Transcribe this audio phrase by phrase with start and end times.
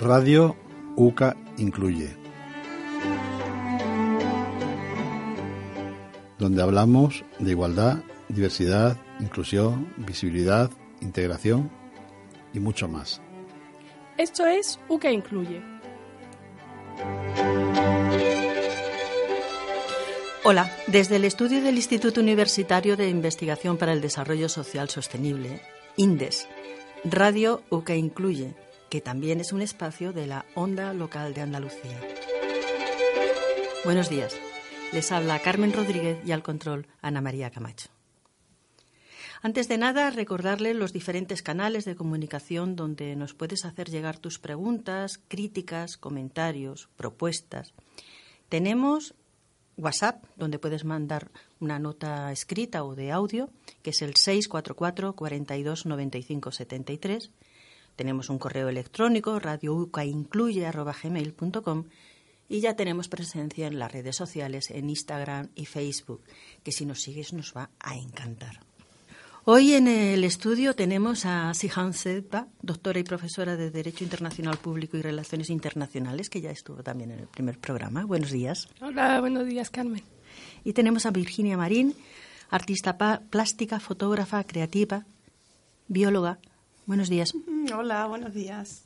[0.00, 0.54] Radio
[0.94, 2.16] UCA incluye.
[6.38, 10.70] Donde hablamos de igualdad, diversidad, inclusión, visibilidad,
[11.00, 11.68] integración
[12.54, 13.20] y mucho más.
[14.18, 15.62] Esto es UCA Incluye.
[20.44, 25.60] Hola, desde el estudio del Instituto Universitario de Investigación para el Desarrollo Social Sostenible,
[25.96, 26.46] INDES,
[27.02, 28.54] Radio UCA Incluye,
[28.88, 32.00] que también es un espacio de la Onda Local de Andalucía.
[33.84, 34.34] Buenos días.
[34.92, 37.90] Les habla Carmen Rodríguez y al control Ana María Camacho.
[39.42, 44.38] Antes de nada, recordarles los diferentes canales de comunicación donde nos puedes hacer llegar tus
[44.38, 47.72] preguntas, críticas, comentarios, propuestas.
[48.48, 49.14] Tenemos
[49.76, 53.48] WhatsApp, donde puedes mandar una nota escrita o de audio,
[53.82, 57.30] que es el 644 42 95 73.
[57.98, 61.84] Tenemos un correo electrónico, radioucaincluye.gmail.com
[62.48, 66.22] y ya tenemos presencia en las redes sociales, en Instagram y Facebook,
[66.62, 68.60] que si nos sigues nos va a encantar.
[69.46, 74.96] Hoy en el estudio tenemos a Sihan Sedba, doctora y profesora de Derecho Internacional Público
[74.96, 78.04] y Relaciones Internacionales, que ya estuvo también en el primer programa.
[78.04, 78.68] Buenos días.
[78.80, 80.04] Hola, buenos días, Carmen.
[80.62, 81.96] Y tenemos a Virginia Marín,
[82.48, 85.04] artista plástica, fotógrafa, creativa,
[85.88, 86.38] bióloga.
[86.88, 87.34] Buenos días.
[87.76, 88.82] Hola, buenos días.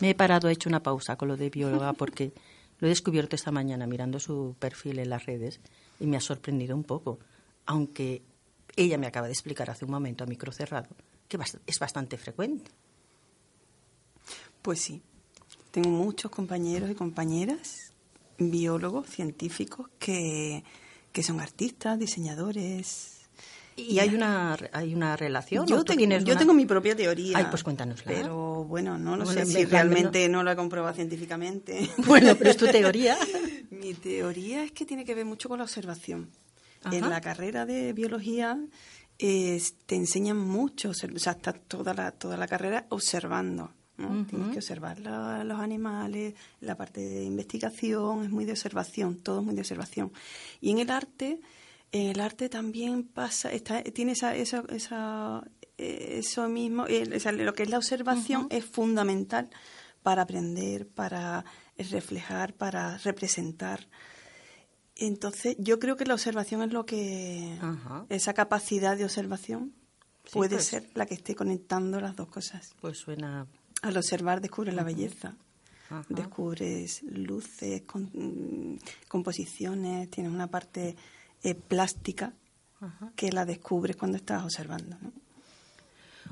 [0.00, 2.32] Me he parado, he hecho una pausa con lo de bióloga porque
[2.80, 5.60] lo he descubierto esta mañana mirando su perfil en las redes
[6.00, 7.20] y me ha sorprendido un poco,
[7.64, 8.22] aunque
[8.74, 10.88] ella me acaba de explicar hace un momento a micro cerrado
[11.28, 12.72] que es bastante frecuente.
[14.60, 15.00] Pues sí,
[15.70, 17.92] tengo muchos compañeros y compañeras,
[18.36, 20.64] biólogos, científicos, que,
[21.12, 23.17] que son artistas, diseñadores,
[23.78, 25.66] ¿Y hay una, hay una relación?
[25.66, 27.38] Yo, tengo, yo tengo mi propia teoría.
[27.38, 28.04] Ay, pues cuéntanosla.
[28.06, 31.88] Pero bueno, no lo sé si realmente no lo he comprobado científicamente.
[32.08, 33.16] Bueno, pero es tu teoría.
[33.70, 36.30] mi teoría es que tiene que ver mucho con la observación.
[36.90, 38.58] En la carrera de biología
[39.18, 43.72] te enseñan mucho, o sea, está toda la, toda la carrera observando.
[43.96, 44.24] ¿no?
[44.26, 49.44] Tienes que observar los animales, la parte de investigación es muy de observación, todo es
[49.44, 50.12] muy de observación.
[50.60, 51.40] Y en el arte,
[51.92, 55.44] el arte también pasa, está, tiene esa, esa, esa
[55.78, 59.48] eso mismo, lo que es la observación es fundamental
[60.02, 61.44] para aprender, para
[61.78, 63.86] reflejar, para representar.
[64.96, 67.56] Entonces, yo creo que la observación es lo que.
[68.08, 69.72] Esa capacidad de observación
[70.32, 70.64] puede pues.
[70.64, 72.74] ser la que esté conectando las dos cosas.
[72.80, 73.46] Pues suena.
[73.82, 75.36] Al observar, descubres la belleza.
[76.08, 78.74] Descubres luces, mm,
[79.06, 80.96] composiciones, tienes una parte
[81.42, 82.32] eh, plástica
[83.16, 84.96] que la descubres cuando estás observando.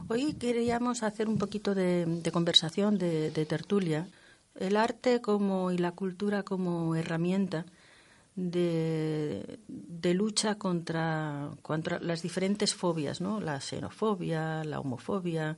[0.09, 4.07] Hoy queríamos hacer un poquito de, conversación, de, de, tertulia.
[4.55, 7.67] El arte como y la cultura como herramienta
[8.37, 13.41] de, de lucha contra, contra, las diferentes fobias, ¿no?
[13.41, 15.57] La xenofobia, la homofobia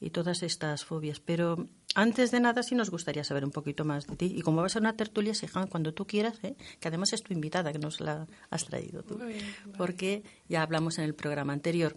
[0.00, 1.20] y todas estas fobias.
[1.20, 4.32] Pero antes de nada sí nos gustaría saber un poquito más de ti.
[4.36, 6.56] Y como va a ser una tertulia, Sejan, cuando tú quieras, ¿eh?
[6.80, 9.18] que además es tu invitada, que nos la has traído tú.
[9.76, 11.96] Porque ya hablamos en el programa anterior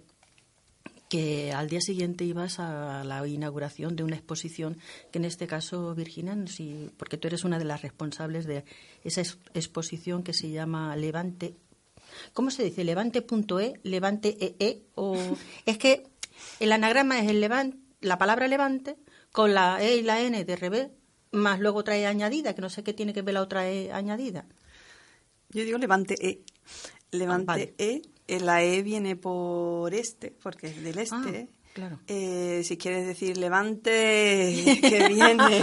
[1.09, 4.78] que al día siguiente ibas a la inauguración de una exposición
[5.12, 8.66] que en este caso, Virginia, sí, porque tú eres una de las responsables de
[9.03, 9.22] esa
[9.53, 11.56] exposición que se llama Levante.
[12.34, 12.84] ¿Cómo se dice?
[12.84, 15.16] Levante.e, Levante EE, e, o
[15.66, 16.08] es que
[16.59, 18.97] el anagrama es el levante, la palabra levante
[19.32, 20.90] con la E y la N de revés,
[21.32, 24.46] más luego trae añadida, que no sé qué tiene que ver la otra E añadida.
[25.49, 26.44] Yo digo Levante E.
[27.11, 27.84] Levante ah,
[28.28, 31.49] E la E viene por este, porque es del este.
[31.49, 31.99] Ah, claro.
[32.08, 33.90] Eh, si quieres decir levante,
[34.82, 35.61] que viene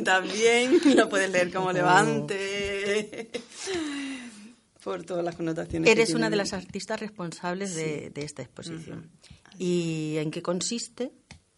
[0.04, 3.30] también, lo puedes leer como levante.
[4.82, 5.90] Por todas las connotaciones.
[5.90, 9.10] Eres una de las artistas responsables de, esta exposición.
[9.58, 11.12] ¿Y en qué consiste?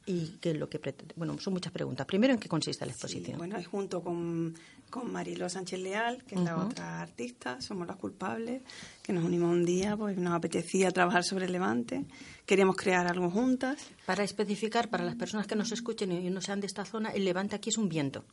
[0.05, 1.15] ¿Y qué es lo que pretende?
[1.17, 2.07] Bueno, son muchas preguntas.
[2.07, 3.39] Primero, ¿en qué consiste la exposición?
[3.39, 4.55] bueno, es junto con,
[4.91, 8.63] con Marilo Sánchez Leal, que es la otra artista, somos las culpables,
[9.01, 12.05] que nos unimos un día, pues nos apetecía trabajar sobre el Levante,
[12.47, 13.79] queríamos crear algo juntas.
[14.05, 17.25] Para especificar, para las personas que nos escuchen y no sean de esta zona, el
[17.25, 18.25] Levante aquí es un viento.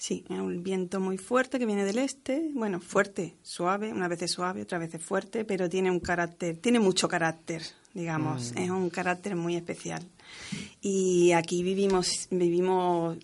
[0.00, 4.22] Sí, es un viento muy fuerte que viene del este, bueno, fuerte, suave, una vez
[4.22, 7.62] es suave, otra vez es fuerte, pero tiene un carácter, tiene mucho carácter,
[7.92, 8.58] digamos, mm.
[8.60, 10.02] es un carácter muy especial.
[10.80, 13.18] Y aquí vivimos, vivimos,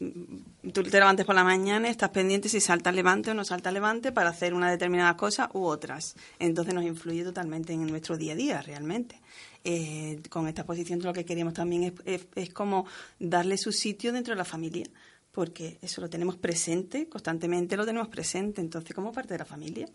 [0.70, 4.12] tú te levantes por la mañana, estás pendiente si salta levante o no salta levante
[4.12, 6.14] para hacer una determinada cosa u otras.
[6.38, 9.22] Entonces nos influye totalmente en nuestro día a día, realmente.
[9.64, 12.84] Eh, con esta exposición lo que queríamos también es, es como
[13.18, 14.86] darle su sitio dentro de la familia
[15.36, 19.86] porque eso lo tenemos presente, constantemente lo tenemos presente, entonces como parte de la familia.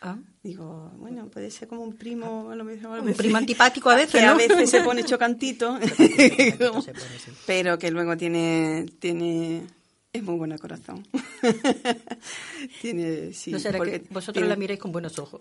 [0.00, 0.16] Ah.
[0.40, 4.12] Digo, bueno, puede ser como un primo, a lo mejor, un primo antipático a veces,
[4.12, 5.80] que a veces se pone chocantito,
[7.46, 9.66] pero que luego tiene tiene
[10.14, 11.04] es muy buena corazón.
[12.80, 15.40] tiene, sí, no será que vosotros la miráis con buenos ojos.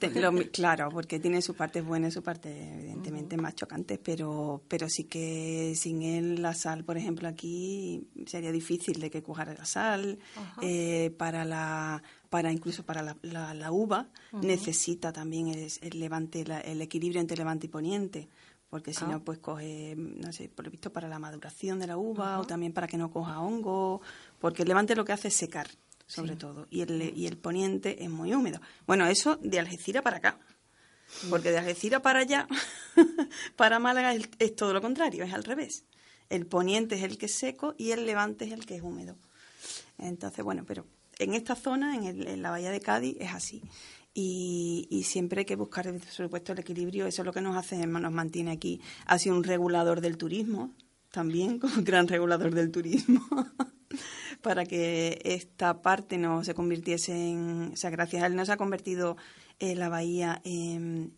[0.51, 2.49] claro, porque tiene su parte buena y su parte
[2.79, 8.51] evidentemente más chocante, pero, pero sí que sin él la sal, por ejemplo, aquí sería
[8.51, 10.17] difícil de que cojara la sal.
[10.61, 17.21] Eh, para la para incluso para la, la, uva necesita también el, levante el equilibrio
[17.21, 18.27] entre levante y poniente
[18.73, 19.21] porque si no, ah.
[19.23, 22.73] pues coge, no sé, por lo visto para la maduración de la uva o también
[22.73, 24.01] para que no coja hongo,
[24.43, 25.69] porque el levante lo que hace es secar,
[26.05, 28.59] sobre todo, y el, y el poniente es muy húmedo.
[28.85, 30.37] Bueno, eso de Algeciras para acá,
[31.29, 32.49] porque de Algeciras para allá,
[33.55, 35.85] para Málaga es, todo lo contrario, es al revés.
[36.29, 39.15] El poniente es el que es seco y el levante es el que es húmedo.
[39.97, 40.85] Entonces, bueno, pero
[41.19, 43.63] en esta zona, en, en la bahía de Cádiz, es así
[44.13, 47.07] y, siempre hay que buscar, por supuesto, el equilibrio.
[47.07, 48.81] Eso es lo que nos hace, nos mantiene aquí.
[49.05, 50.73] Ha sido un regulador del turismo,
[51.11, 53.25] también como gran regulador del turismo,
[54.43, 58.51] para que esta parte no se convirtiese en, o sea, gracias a él no se
[58.51, 59.17] ha convertido
[59.59, 61.13] eh, la bahía en,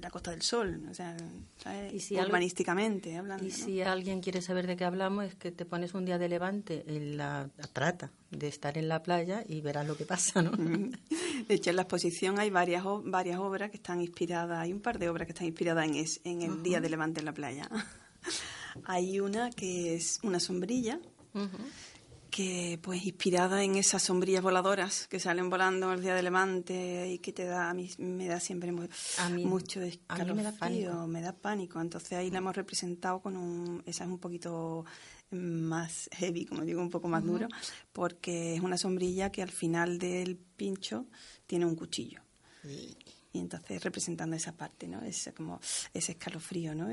[0.00, 1.16] la Costa del Sol, o sea,
[2.26, 3.44] urbanísticamente hablando.
[3.44, 6.28] Y si alguien quiere saber de qué hablamos, es que te pones un día de
[6.28, 10.50] levante en la, trata de estar en la playa y verás lo que pasa, ¿no?
[10.50, 14.98] De hecho, en la exposición hay varias, varias obras que están inspiradas, hay un par
[14.98, 17.68] de obras que están inspiradas en, en el día de levante en la playa.
[18.84, 20.98] hay una que es una sombrilla,
[22.30, 27.18] que pues inspirada en esas sombrillas voladoras que salen volando el día de levante y
[27.18, 31.80] que te da a mí me da siempre mucho escalofrío, me da, pánico.
[31.80, 34.84] Entonces ahí la hemos representado con un esa es un poquito
[35.30, 37.48] más heavy, como digo, un poco más duro,
[37.92, 41.06] porque es una sombrilla que al final del pincho
[41.46, 42.20] tiene un cuchillo
[43.32, 45.02] y entonces representando esa parte, ¿no?
[45.02, 45.60] Ese, como
[45.94, 46.88] ese escalofrío, ¿no?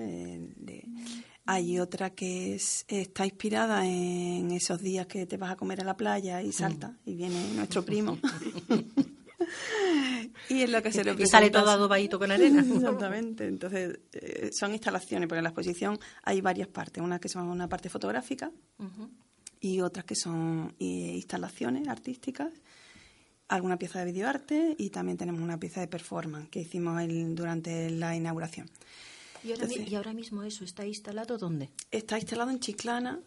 [1.46, 5.84] Hay otra que es, está inspirada en esos días que te vas a comer a
[5.84, 8.20] la playa y salta y viene nuestro primo.
[10.50, 11.04] y es lo que se.
[11.18, 12.62] Y sale todo adobadito con arena.
[12.62, 13.48] Exactamente.
[13.48, 17.04] Entonces, eh, son instalaciones, porque en la exposición hay varias partes.
[17.04, 18.52] Una que son una parte fotográfica
[19.60, 22.52] y otras que son eh, instalaciones artísticas
[23.48, 27.02] alguna pieza de videoarte y también tenemos una pieza de performance que hicimos
[27.36, 28.70] durante la inauguración.
[29.44, 31.70] ¿Y ahora, mismo eso está instalado dónde?
[31.92, 33.20] Está instalado en Chiclana,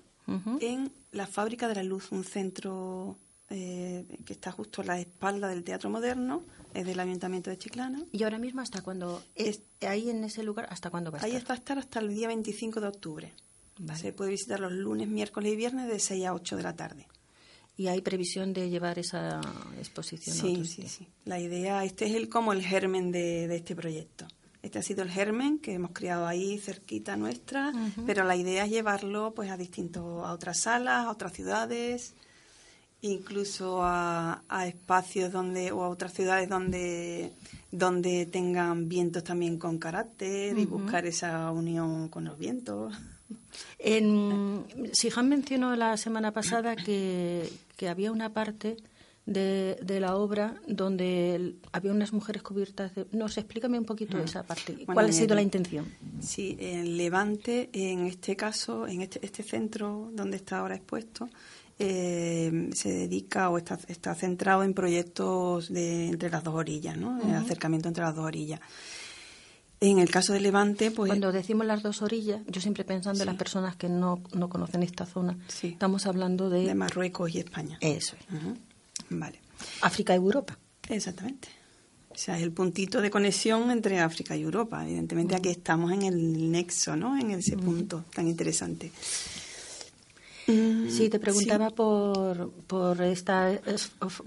[0.61, 3.17] en la Fábrica de la Luz, un centro
[3.49, 6.45] eh, que está justo a la espalda del Teatro Moderno,
[6.75, 8.05] es del Ayuntamiento de Chiclana.
[8.13, 9.23] ¿Y ahora mismo hasta cuándo?
[9.35, 11.31] Es, ahí en ese lugar, ¿hasta cuándo va a estar?
[11.37, 13.33] Ahí va a estar hasta el día 25 de octubre.
[13.97, 17.07] Se puede visitar los lunes, miércoles y viernes de 6 a 8 de la tarde.
[17.81, 19.41] ¿Y hay previsión de llevar esa
[19.79, 20.37] exposición?
[20.37, 21.09] Sí, sí, sí.
[21.25, 24.27] La idea, este es el como el germen de, este proyecto.
[24.61, 27.73] Este ha sido el germen que hemos creado ahí cerquita nuestra,
[28.05, 32.13] pero la idea es llevarlo pues a distintos, a otras salas, a otras ciudades,
[33.01, 37.33] incluso a, espacios donde o a otras ciudades donde
[37.73, 42.95] donde tengan vientos también con carácter y buscar esa unión con los vientos.
[43.79, 47.49] En, Sijan mencionó la semana pasada que,
[47.89, 48.77] había una parte
[49.27, 53.07] de, la obra donde había unas mujeres cubiertas de...
[53.13, 54.21] No sé, explícame un poquito mm.
[54.21, 54.85] esa parte.
[54.85, 55.87] ¿Cuál ha sido la intención?
[56.21, 61.29] Sí, en Levante, en este caso, en este, este centro donde está ahora expuesto,
[61.83, 67.19] eh, se dedica o está, está centrado en proyectos de entre las dos orillas, ¿no?
[67.35, 68.61] acercamiento entre las dos orillas.
[69.83, 71.09] En el caso de Levante, pues...
[71.09, 74.83] Cuando decimos las dos orillas, yo siempre pensando en las personas que no, no conocen
[74.83, 76.67] esta zona, estamos hablando de...
[76.67, 77.79] De Marruecos y España.
[77.81, 78.27] Eso es.
[79.09, 79.41] Vale.
[79.81, 80.59] África y Europa.
[80.89, 81.49] Exactamente.
[82.11, 84.85] O sea, es el puntito de conexión entre África y Europa.
[84.85, 87.17] Evidentemente aquí estamos en el nexo, ¿no?
[87.17, 88.93] En ese punto tan interesante.
[90.47, 93.61] Mm, sí, te preguntaba por, por estas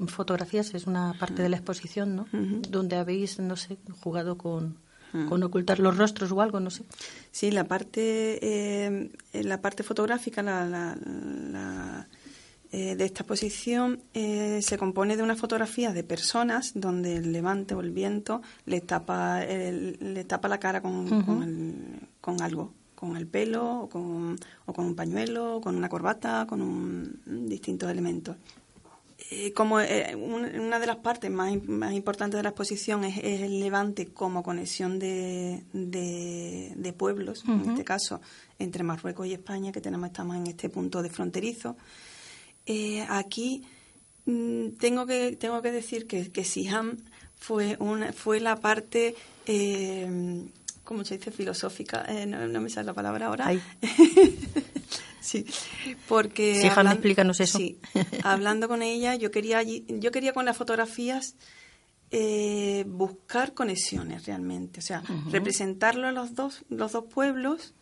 [0.07, 2.25] fotografías, es una parte de la exposición, ¿no?
[2.31, 4.77] Donde habéis, no sé, jugado con,
[5.29, 6.83] con ocultar los rostros o algo, no sé.
[7.31, 12.07] Sí, la parte, eh, la parte fotográfica la, la,
[12.71, 17.75] eh, de esta exposición eh, se compone de una fotografía de personas donde el levante
[17.75, 21.23] o el viento le tapa, le tapa la cara con,
[22.19, 26.45] con algo con el pelo o con, o con un pañuelo, o con una corbata,
[26.47, 28.37] con un, distintos elementos.
[29.31, 33.59] Eh, como eh, una de las partes más, más importantes de la exposición es, el
[33.59, 38.21] Levante como conexión de, de, pueblos, en este caso
[38.59, 41.77] entre Marruecos y España, que tenemos estamos en este punto de fronterizo.
[42.65, 43.63] Eh, aquí
[44.25, 46.97] mm, tengo que tengo que decir que, que Siham
[47.35, 49.15] fue una fue la parte
[50.83, 53.51] como se dice, filosófica, eh, no, me sale la palabra ahora.
[55.23, 55.45] sí,
[56.07, 56.59] porque...
[56.61, 57.57] Sí, hablando, explícanos eso.
[57.57, 57.79] Sí,
[58.23, 61.35] hablando con ella, yo quería, yo quería con las fotografías
[62.11, 65.01] eh, buscar conexiones realmente, o sea,
[65.31, 67.73] representarlo a los dos, los dos pueblos,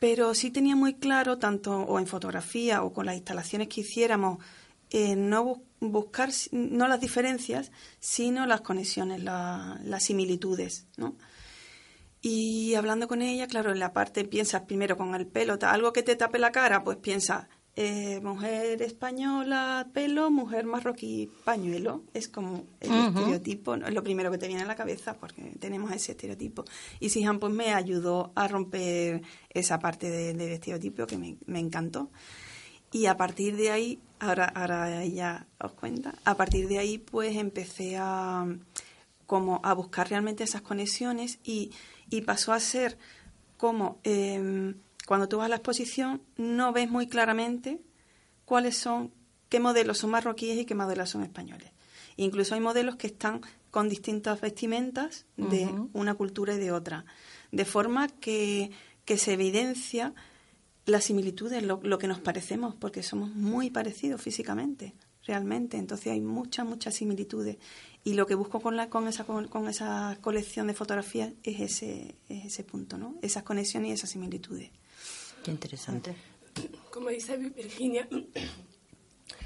[0.00, 4.38] pero sí tenía muy claro, tanto o en fotografía o con las instalaciones que hiciéramos,
[4.90, 11.14] eh, no buscar no las diferencias, sino las conexiones, las similitudes, ¿no?
[12.20, 16.02] Y hablando con ella, claro, en la parte piensas primero con el pelo, algo que
[16.02, 17.48] te tape la cara, pues piensa
[17.80, 22.02] eh, mujer española, pelo, mujer marroquí, pañuelo.
[22.12, 23.86] Es como el estereotipo, ¿no?
[23.86, 26.64] es lo primero que te viene a la cabeza porque tenemos ese estereotipo.
[26.98, 32.10] Y Sihan pues me ayudó a romper esa parte del estereotipo que me, me, encantó.
[32.90, 37.36] Y a partir de ahí, ahora, ahora ella os cuenta, a partir de ahí pues
[37.36, 38.44] empecé a,
[39.26, 41.70] como a buscar realmente esas conexiones y
[42.10, 42.98] y pasó a ser
[43.56, 44.74] como em,
[45.06, 47.80] cuando tú vas a la exposición no ves muy claramente
[48.44, 49.12] cuáles son,
[49.48, 51.70] qué modelos son marroquíes y qué modelos son españoles.
[52.16, 57.04] Incluso hay modelos que están con distintas vestimentas de una cultura y de otra,
[57.52, 58.70] de forma que,
[59.04, 60.14] que se evidencia
[60.86, 64.94] las similitudes, lo, lo, que nos parecemos, porque somos muy parecidos físicamente,
[65.28, 65.76] realmente.
[65.76, 67.58] Entonces hay muchas, muchas similitudes
[68.02, 72.16] y lo que busco con, la, con, esa, con, esa colección de fotografías es ese,
[72.28, 73.14] ese punto, ¿no?
[73.22, 74.70] Esas conexiones y esas similitudes.
[75.44, 76.16] Qué interesante.
[76.90, 78.08] Como dice Virginia,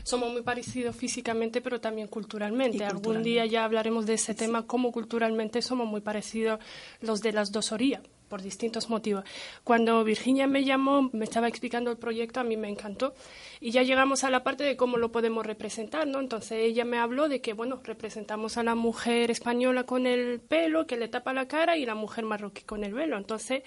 [0.05, 2.85] somos muy parecidos físicamente, pero también culturalmente.
[2.85, 6.61] Algún día ya hablaremos de ese tema, cómo culturalmente somos muy parecidos
[7.01, 9.25] los de las dos orillas por distintos motivos.
[9.63, 13.13] Cuando Virginia me llamó, me estaba explicando el proyecto, a mí me encantó.
[13.61, 16.19] Y ya llegamos a la parte de cómo lo podemos representar, ¿no?
[16.19, 20.87] Entonces ella me habló de que, bueno, representamos a la mujer española con el pelo
[20.87, 23.19] que le tapa la cara y la mujer marroquí con el velo.
[23.19, 23.65] Entonces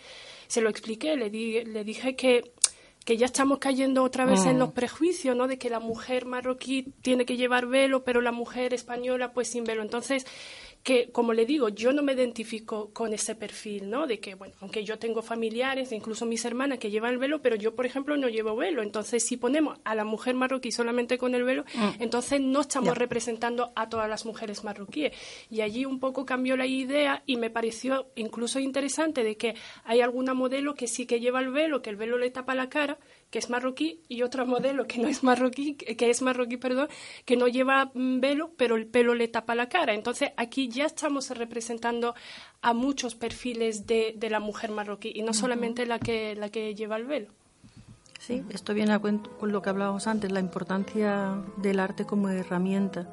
[0.47, 2.51] se lo expliqué, le, le dije que
[3.05, 4.59] que ya estamos cayendo otra vez en mm.
[4.59, 5.47] los prejuicios, ¿no?
[5.47, 9.63] De que la mujer marroquí tiene que llevar velo, pero la mujer española pues sin
[9.63, 9.83] velo.
[9.83, 10.25] Entonces,
[10.85, 14.05] que, como le digo, yo no me identifico con ese perfil, ¿no?
[14.05, 17.55] De que, bueno, aunque yo tengo familiares, incluso mis hermanas que llevan el velo, pero
[17.55, 18.83] yo, por ejemplo, no llevo velo.
[18.83, 22.03] Entonces, si ponemos a la mujer marroquí solamente con el velo, mm.
[22.03, 25.13] entonces no estamos representando a todas las mujeres marroquíes.
[25.49, 30.01] Y allí un poco cambió la idea y me pareció incluso interesante de que hay
[30.01, 32.99] alguna modelo que sí que lleva el velo, que el velo le tapa la cara,
[33.29, 36.87] que es marroquí, y otra modelo que no es marroquí, que es marroquí, perdón,
[37.25, 39.93] que no lleva mm, velo, pero el pelo le tapa la cara.
[39.93, 42.15] Entonces aquí ya estamos representando
[42.61, 46.97] a muchos perfiles de, la mujer marroquí y no solamente la que, la que lleva
[46.97, 47.27] el velo.
[48.19, 52.29] Sí, esto viene a cuento con lo que hablábamos antes, la importancia del arte como
[52.29, 53.07] herramienta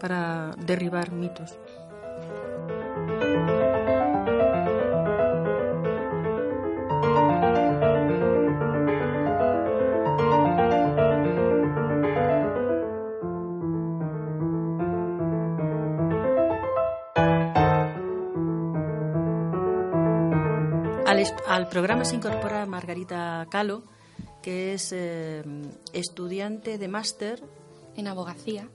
[0.00, 1.56] para derribar mitos.
[21.50, 23.82] Al, programa se incorpora Margarita Calo,
[24.40, 25.42] que es eh,
[25.92, 27.42] estudiante de máster
[27.96, 28.68] en abogacía.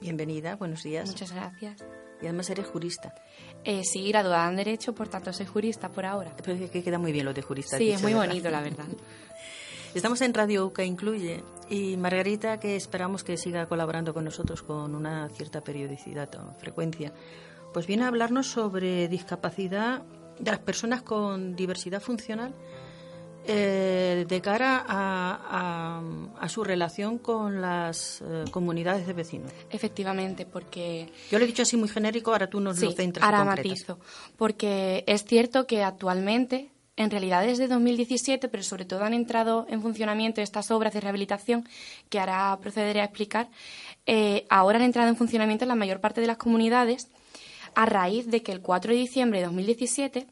[0.00, 1.06] Bienvenida, buenos días.
[1.10, 1.84] Muchas gracias.
[2.22, 3.14] Y además eres jurista.
[3.64, 6.34] Eh, sí, graduada en Derecho, por tanto soy jurista por ahora.
[6.42, 7.76] Pero que queda muy bien lo de jurista.
[7.76, 8.86] Sí, es muy bonito, la verdad.
[9.94, 14.94] Estamos en Radio UCA Incluye y Margarita, que esperamos que siga colaborando con nosotros con
[14.94, 17.12] una cierta periodicidad o frecuencia,
[17.74, 20.02] pues viene a hablarnos sobre discapacidad
[20.42, 22.52] de las personas con diversidad funcional
[23.44, 26.00] eh, de cara a,
[26.38, 29.50] a, su relación con las eh, comunidades de vecinos.
[29.70, 31.10] Efectivamente, porque...
[31.30, 33.98] Yo lo he dicho así muy genérico, ahora tú nos lo centras ahora matizo.
[34.36, 39.82] Porque es cierto que actualmente en realidad desde 2017, pero sobre todo han entrado en
[39.82, 41.66] funcionamiento estas obras de rehabilitación
[42.10, 43.48] que ahora procederé a explicar.
[44.06, 47.08] Eh, ahora han entrado en funcionamiento en la mayor parte de las comunidades
[47.74, 50.26] a raíz de que el 4 de diciembre de 2017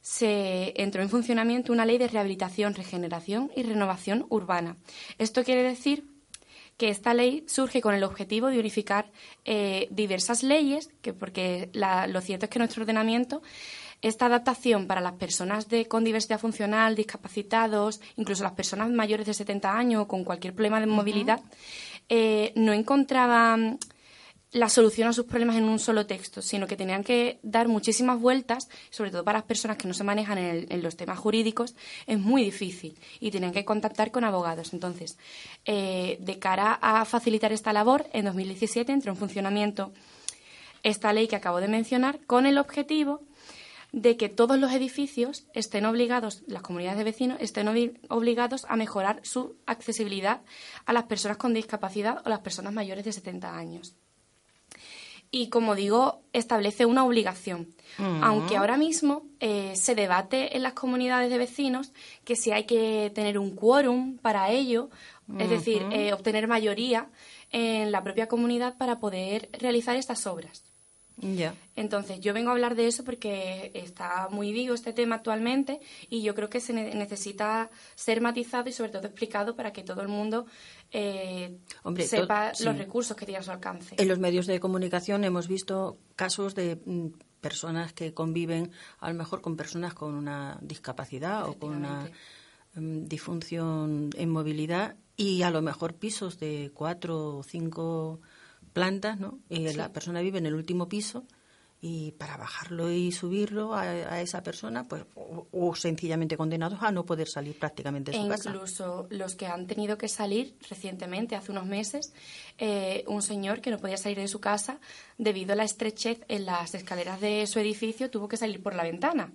[0.00, 4.76] se entró en funcionamiento una ley de rehabilitación, regeneración y renovación urbana.
[5.18, 6.04] Esto quiere decir
[6.76, 9.10] que esta ley surge con el objetivo de unificar
[9.44, 13.42] eh, diversas leyes, que porque lo cierto es que nuestro ordenamiento
[14.02, 19.32] esta adaptación para las personas de, con diversidad funcional, discapacitados, incluso las personas mayores de
[19.32, 21.40] 70 años o con cualquier problema de movilidad,
[22.10, 23.78] eh, no encontraban
[24.54, 28.20] la solución a sus problemas en un solo texto, sino que tenían que dar muchísimas
[28.20, 31.74] vueltas, sobre todo para las personas que no se manejan en, los temas jurídicos,
[32.06, 34.72] es muy difícil y tenían que contactar con abogados.
[34.72, 35.18] Entonces,
[35.64, 39.92] eh, de cara a facilitar esta labor, en 2017 entró en funcionamiento
[40.84, 43.22] esta ley que acabo de mencionar con el objetivo
[43.90, 47.66] de que todos los edificios estén obligados, las comunidades de vecinos estén
[48.08, 50.42] obligados a mejorar su accesibilidad
[50.86, 53.96] a las personas con discapacidad o las personas mayores de 70 años
[55.34, 57.74] y, como digo, establece una obligación.
[57.98, 58.22] Mm.
[58.22, 61.92] Aunque ahora mismo eh, se debate en las comunidades de vecinos
[62.24, 64.90] que si hay que tener un quórum para ello,
[65.36, 67.08] es decir, eh, obtener mayoría
[67.50, 70.62] en la propia comunidad para poder realizar estas obras.
[71.76, 75.80] Entonces, yo vengo a hablar de eso porque está muy vivo este tema actualmente
[76.10, 80.02] y yo creo que se necesita ser matizado y sobre todo explicado para que todo
[80.02, 80.46] el mundo
[80.90, 81.56] eh,
[82.00, 83.94] sepa los recursos que tiene a su alcance.
[83.98, 87.08] En los medios de comunicación hemos visto casos de mm,
[87.40, 92.10] personas que conviven a lo mejor con personas con una discapacidad o con una
[92.74, 98.20] mm, disfunción en movilidad y a lo mejor pisos de cuatro o cinco
[98.74, 99.38] plantas, ¿no?
[99.48, 101.24] Y la persona vive en el último piso
[101.86, 107.28] y para bajarlo y subirlo a, esa persona, pues, o, sencillamente condenados a no poder
[107.28, 111.66] salir prácticamente de su e Incluso los que han tenido que salir recientemente, hace unos
[111.66, 112.14] meses,
[112.56, 114.80] eh, un señor que no podía salir de su casa
[115.18, 118.82] debido a la estrechez en las escaleras de su edificio tuvo que salir por la
[118.82, 119.34] ventana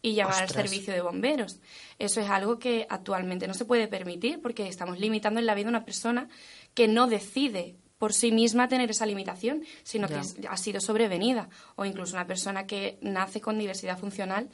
[0.00, 1.58] y llamar al servicio de bomberos.
[1.98, 5.66] Eso es algo que actualmente no se puede permitir porque estamos limitando en la vida
[5.66, 6.28] a una persona
[6.74, 10.14] que no decide por sí misma tener esa limitación, sino que
[10.48, 11.48] ha sido sobrevenida.
[11.76, 14.48] O incluso una persona que nace con diversidad funcional,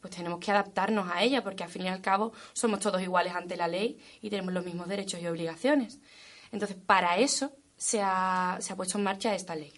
[0.00, 3.34] pues tenemos que adaptarnos a ella, porque al fin y al cabo somos todos iguales
[3.34, 5.98] ante la ley y tenemos los mismos derechos y obligaciones.
[6.52, 9.72] Entonces, para eso se ha, se ha puesto en marcha esta ley.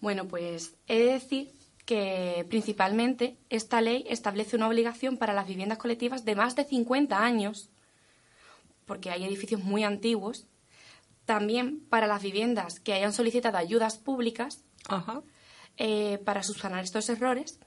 [0.00, 1.52] Bueno, pues he de decir
[1.86, 7.22] que principalmente esta ley establece una obligación para las viviendas colectivas de más de 50
[7.22, 7.70] años,
[8.84, 10.46] porque hay edificios muy antiguos
[11.24, 14.62] también para las viviendas que hayan solicitado ayudas públicas
[15.76, 17.58] eh, para subsanar estos errores,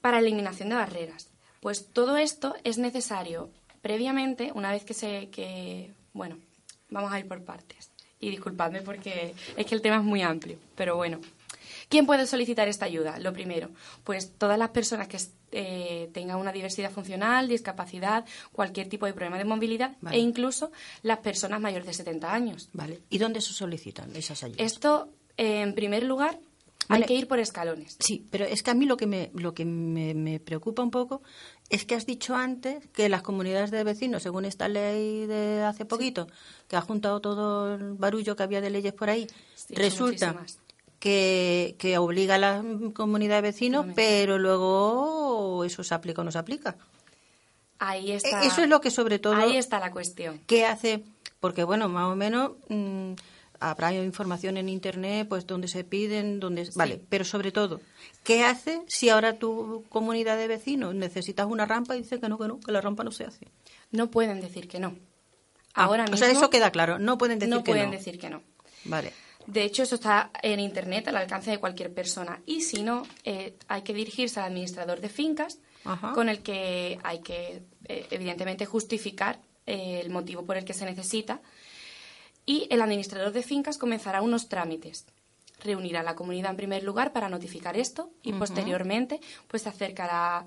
[0.00, 1.30] para eliminación de barreras.
[1.60, 3.50] Pues todo esto es necesario
[3.82, 5.30] previamente, una vez que se...
[5.30, 6.38] Que, bueno,
[6.90, 7.90] vamos a ir por partes.
[8.20, 11.20] Y disculpadme porque es que el tema es muy amplio, pero bueno.
[11.88, 13.18] ¿Quién puede solicitar esta ayuda?
[13.18, 13.70] Lo primero,
[14.04, 15.18] pues todas las personas que
[15.54, 21.18] eh, tengan una diversidad funcional, discapacidad, cualquier tipo de problema de movilidad e incluso las
[21.18, 22.68] personas mayores de 70 años.
[22.72, 23.00] Vale.
[23.10, 24.60] ¿Y dónde se solicitan esas ayudas?
[24.60, 26.38] Esto, en primer lugar,
[26.88, 27.96] hay que ir por escalones.
[27.98, 31.22] Sí, pero es que a mí lo que me, lo que me, preocupa un poco
[31.70, 35.84] es que has dicho antes que las comunidades de vecinos, según esta ley de hace
[35.84, 36.26] poquito,
[36.68, 39.26] que ha juntado todo el barullo que había de leyes por ahí,
[39.70, 40.44] resulta
[41.04, 42.64] que, que obliga a la
[42.94, 46.78] comunidad de vecinos, pero luego eso se aplica o no se aplica.
[47.78, 48.42] Ahí e, está.
[48.42, 49.34] Eso es lo que sobre todo.
[49.34, 50.40] Ahí está la cuestión.
[50.46, 51.04] ¿Qué hace?
[51.40, 53.12] Porque, bueno, más o menos mm,
[53.60, 56.70] habrá información en Internet, pues donde se piden, donde.
[56.74, 57.82] Vale, pero sobre todo,
[58.22, 62.38] ¿qué hace si ahora tu comunidad de vecinos necesitas una rampa y dice que no,
[62.38, 63.46] que no, que la rampa no se hace?
[63.90, 64.96] No pueden decir que no.
[65.74, 66.14] Ah, ahora mismo.
[66.14, 66.98] O sea, eso queda claro.
[66.98, 67.56] No pueden decir que no.
[67.58, 68.42] No pueden decir que no.
[68.86, 69.12] Vale.
[69.46, 72.40] De hecho, eso está en Internet al alcance de cualquier persona.
[72.46, 75.58] Y si no, eh, hay que dirigirse al administrador de fincas,
[76.14, 80.86] con el que hay que, eh, evidentemente, justificar eh, el motivo por el que se
[80.86, 81.42] necesita.
[82.46, 85.04] Y el administrador de fincas comenzará unos trámites.
[85.62, 90.46] Reunirá a la comunidad en primer lugar para notificar esto y posteriormente pues se acercará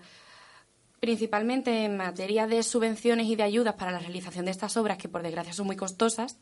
[1.00, 5.08] principalmente en materia de subvenciones y de ayudas para la realización de estas obras, que
[5.08, 6.38] por desgracia son muy costosas,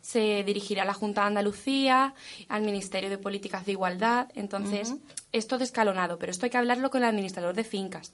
[0.00, 2.14] se dirigirá a la Junta de Andalucía,
[2.48, 4.28] al Ministerio de Políticas de Igualdad.
[4.34, 4.94] Entonces,
[5.30, 8.12] esto es escalonado, pero esto hay que hablarlo con el administrador de fincas,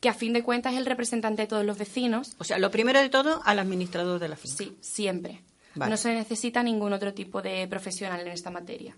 [0.00, 2.34] que a fin de cuentas es el representante de todos los vecinos.
[2.38, 4.56] O sea, lo primero de todo, al administrador de la finca.
[4.56, 5.40] Sí, siempre.
[5.74, 8.96] No se necesita ningún otro tipo de profesional en esta materia.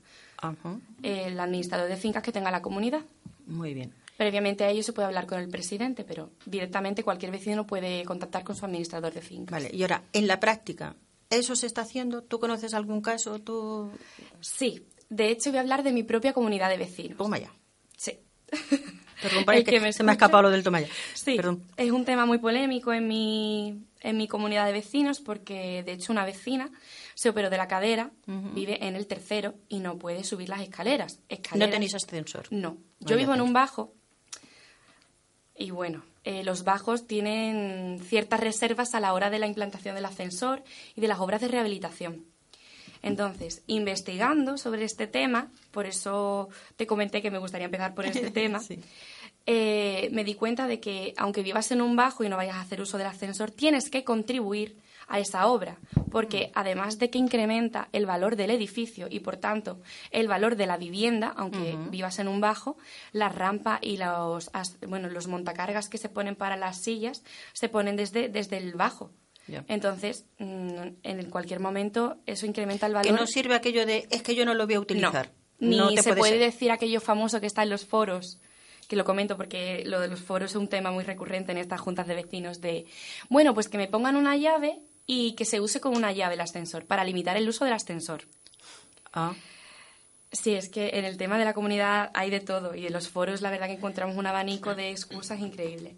[1.03, 3.03] El administrador de fincas que tenga la comunidad.
[3.47, 3.93] Muy bien.
[4.17, 8.45] Previamente a ello se puede hablar con el presidente, pero directamente cualquier vecino puede contactar
[8.45, 9.53] con su administrador de finca.
[9.53, 10.97] Vale, y ahora, en la práctica,
[11.31, 12.23] ¿eso se está haciendo?
[12.23, 13.41] ¿Tú conoces algún caso?
[13.41, 13.91] ¿Tú...
[14.41, 17.19] Sí, de hecho voy a hablar de mi propia comunidad de vecinos.
[17.19, 17.53] Toma ya.
[17.97, 18.19] Sí.
[19.21, 20.89] Perdón, que, se me ha escapado lo del toma ya.
[21.15, 21.39] Sí,
[21.77, 26.13] es un tema muy polémico en mi, en mi comunidad de vecinos porque, de hecho,
[26.13, 26.71] una vecina
[27.15, 31.21] se operó de la cadera, vive en el tercero y no puede subir las escaleras.
[31.55, 32.47] ¿No tenéis ascensor?
[32.51, 32.79] No.
[33.01, 33.95] Yo vivo en un bajo
[35.57, 40.05] y bueno, eh, los bajos tienen ciertas reservas a la hora de la implantación del
[40.05, 40.63] ascensor
[40.97, 42.25] y de las obras de rehabilitación.
[43.03, 48.31] Entonces, investigando sobre este tema, por eso te comenté que me gustaría empezar por este
[48.33, 48.61] tema,
[49.45, 52.61] eh, me di cuenta de que aunque vivas en un bajo y no vayas a
[52.61, 54.77] hacer uso del ascensor, tienes que contribuir
[55.13, 55.77] a esa obra,
[56.11, 59.79] porque además de que incrementa el valor del edificio y por tanto
[60.11, 62.79] el valor de la vivienda, aunque vivas en un bajo,
[63.13, 64.51] la rampa y los
[64.89, 67.23] bueno, los montacargas que se ponen para las sillas
[67.53, 69.11] se ponen desde, desde el bajo.
[69.69, 73.13] Entonces, mm, en cualquier momento eso incrementa el valor.
[73.13, 75.31] Que no sirve aquello de es que yo no lo voy a utilizar.
[75.59, 78.41] ni se puede decir aquello famoso que está en los foros
[78.89, 81.81] que lo comento porque lo de los foros es un tema muy recurrente en estas
[81.81, 82.85] juntas de vecinos de,
[83.31, 86.41] bueno, pues que me pongan una llave y que se use con una llave el
[86.41, 88.25] ascensor para limitar el uso del ascensor.
[89.13, 89.35] Ah.
[90.33, 93.09] Sí, es que en el tema de la comunidad hay de todo y en los
[93.09, 95.97] foros la verdad que encontramos un abanico de excusas increíble.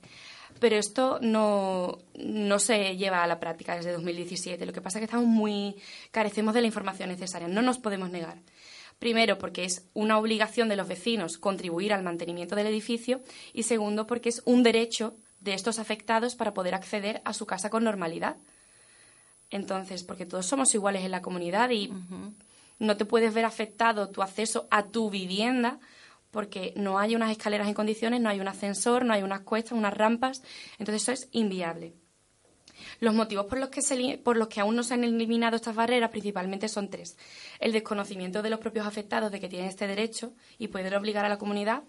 [0.58, 4.66] Pero esto no, no se lleva a la práctica desde 2017.
[4.66, 5.76] Lo que pasa es que estamos muy
[6.10, 7.48] carecemos de la información necesaria.
[7.48, 8.38] No nos podemos negar.
[8.98, 13.20] Primero, porque es una obligación de los vecinos contribuir al mantenimiento del edificio
[13.52, 17.70] y segundo, porque es un derecho de estos afectados para poder acceder a su casa
[17.70, 18.36] con normalidad.
[19.50, 21.92] Entonces, porque todos somos iguales en la comunidad y
[22.78, 25.78] no te puedes ver afectado tu acceso a tu vivienda
[26.30, 29.78] porque no hay unas escaleras en condiciones, no hay un ascensor, no hay unas cuestas,
[29.78, 30.42] unas rampas.
[30.80, 31.94] Entonces, eso es inviable.
[32.98, 36.10] Los motivos por los, que por los que aún no se han eliminado estas barreras
[36.10, 37.16] principalmente son tres.
[37.60, 41.28] El desconocimiento de los propios afectados de que tienen este derecho y pueden obligar a
[41.28, 41.84] la comunidad.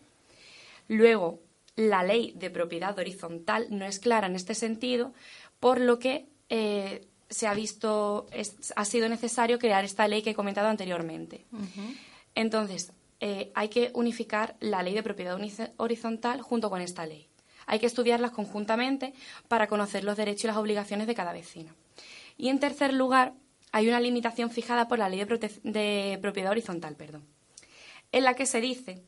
[0.88, 1.42] Luego,
[1.76, 5.14] la ley de propiedad horizontal no es clara en este sentido,
[5.60, 8.28] por lo que eh, se ha visto,
[8.76, 11.46] ha sido necesario crear esta ley que he comentado anteriormente.
[12.36, 15.40] Entonces, eh, hay que unificar la ley de propiedad
[15.78, 17.28] horizontal junto con esta ley.
[17.66, 19.14] Hay que estudiarlas conjuntamente
[19.48, 21.74] para conocer los derechos y las obligaciones de cada vecino.
[22.38, 23.34] Y en tercer lugar,
[23.72, 27.26] hay una limitación fijada por la ley de, de propiedad horizontal, perdón,
[28.12, 29.04] en la que se dice,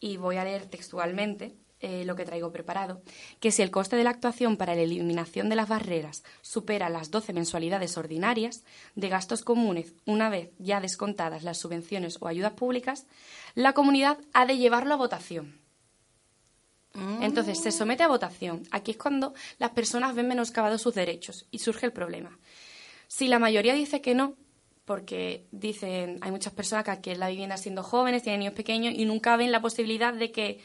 [0.00, 3.02] y voy a leer textualmente, eh, lo que traigo preparado,
[3.38, 7.10] que si el coste de la actuación para la eliminación de las barreras supera las
[7.10, 8.64] 12 mensualidades ordinarias
[8.96, 13.06] de gastos comunes una vez ya descontadas las subvenciones o ayudas públicas,
[13.54, 15.58] la comunidad ha de llevarlo a votación.
[16.94, 17.22] Mm.
[17.22, 18.64] Entonces se somete a votación.
[18.70, 22.38] Aquí es cuando las personas ven menoscabados sus derechos y surge el problema.
[23.06, 24.34] Si la mayoría dice que no,
[24.84, 28.94] porque dicen, hay muchas personas que aquí en la vivienda siendo jóvenes, tienen niños pequeños
[28.96, 30.60] y nunca ven la posibilidad de que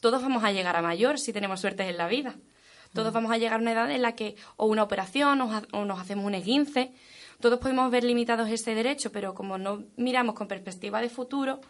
[0.00, 2.36] todos vamos a llegar a mayor si tenemos suerte en la vida.
[2.92, 6.00] Todos vamos a llegar a una edad en la que o una operación o, nos
[6.00, 6.92] hacemos un esguince.
[7.40, 11.60] Todos podemos ver limitados ese derecho, pero como no miramos con perspectiva de futuro,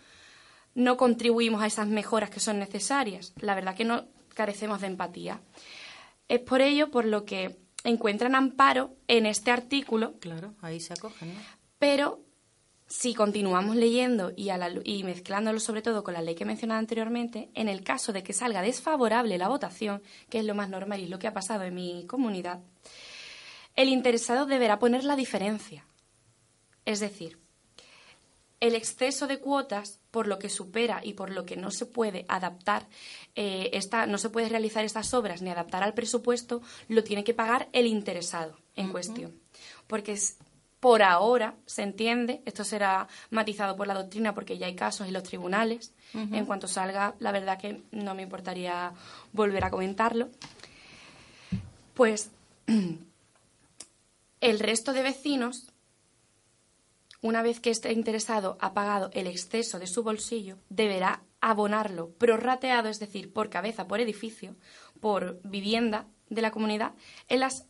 [0.74, 3.32] no contribuimos a esas mejoras que son necesarias.
[3.40, 5.40] La verdad que no carecemos de empatía.
[6.28, 10.14] Es por ello por lo que encuentran amparo en este artículo.
[10.20, 11.34] Claro, ahí se acogen.
[11.78, 12.20] Pero
[12.88, 14.50] si continuamos leyendo y,
[14.84, 18.22] y, mezclándolo sobre todo con la ley que he mencionado anteriormente, en el caso de
[18.22, 21.64] que salga desfavorable la votación, que es lo más normal y lo que ha pasado
[21.64, 22.60] en mi comunidad,
[23.74, 25.84] el interesado deberá poner la diferencia.
[26.84, 27.38] Es decir,
[28.60, 32.24] el exceso de cuotas por lo que supera y por lo que no se puede
[32.28, 32.88] adaptar,
[33.34, 37.34] eh, esta, no se puede realizar estas obras ni adaptar al presupuesto, lo tiene que
[37.34, 39.38] pagar el interesado en cuestión.
[39.86, 40.38] Porque es,
[40.80, 45.14] por ahora se entiende, esto será matizado por la doctrina porque ya hay casos en
[45.14, 48.92] los tribunales, en cuanto salga, la verdad que no me importaría
[49.32, 50.28] volver a comentarlo,
[51.94, 52.30] pues
[54.40, 55.72] el resto de vecinos,
[57.22, 62.88] una vez que este interesado ha pagado el exceso de su bolsillo, deberá abonarlo prorrateado,
[62.88, 64.54] es decir, por cabeza, por edificio,
[65.00, 66.92] por vivienda de la comunidad,
[67.28, 67.66] en las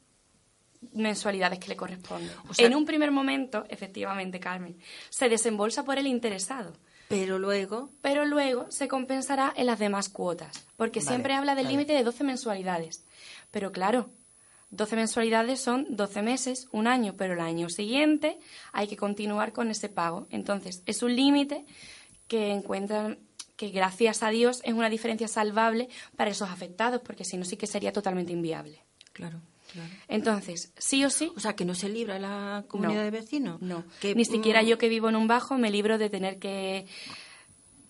[0.93, 2.31] mensualidades que le corresponden.
[2.59, 4.79] en un primer momento, efectivamente, Carmen,
[5.11, 6.73] se desembolsa por el interesado.
[7.09, 7.91] Pero luego.
[8.01, 10.67] Pero luego se compensará en las demás cuotas.
[10.77, 13.05] Porque siempre habla del límite de 12 mensualidades.
[13.51, 14.11] Pero claro,
[14.71, 18.39] 12 mensualidades son 12 meses, un año, pero el año siguiente
[18.73, 20.27] hay que continuar con ese pago.
[20.31, 21.65] Entonces, es un límite
[22.27, 23.19] que encuentran
[23.57, 27.57] que gracias a Dios es una diferencia salvable para esos afectados, porque si no sí
[27.57, 28.83] que sería totalmente inviable.
[29.13, 29.41] Claro.
[29.77, 29.91] Claro.
[30.09, 31.31] Entonces, sí o sí.
[31.37, 33.61] O sea, que no se libra la comunidad de vecinos.
[33.61, 33.85] No.
[34.01, 36.87] Que, Ni siquiera mm, yo que vivo en un bajo me libro de tener que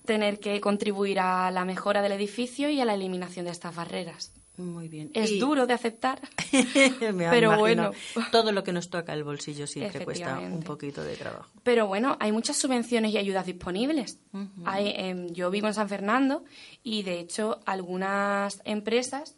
[0.05, 4.33] tener que contribuir a la mejora del edificio y a la eliminación de estas barreras.
[4.57, 5.11] Muy bien.
[5.13, 6.21] Es duro de aceptar,
[7.31, 7.91] pero bueno.
[8.33, 11.51] Todo lo que nos toca el bolsillo siempre cuesta un poquito de trabajo.
[11.63, 14.19] Pero bueno, hay muchas subvenciones y ayudas disponibles.
[14.65, 16.45] hay, em, yo vivo en San Fernando
[16.83, 19.37] y de hecho algunas empresas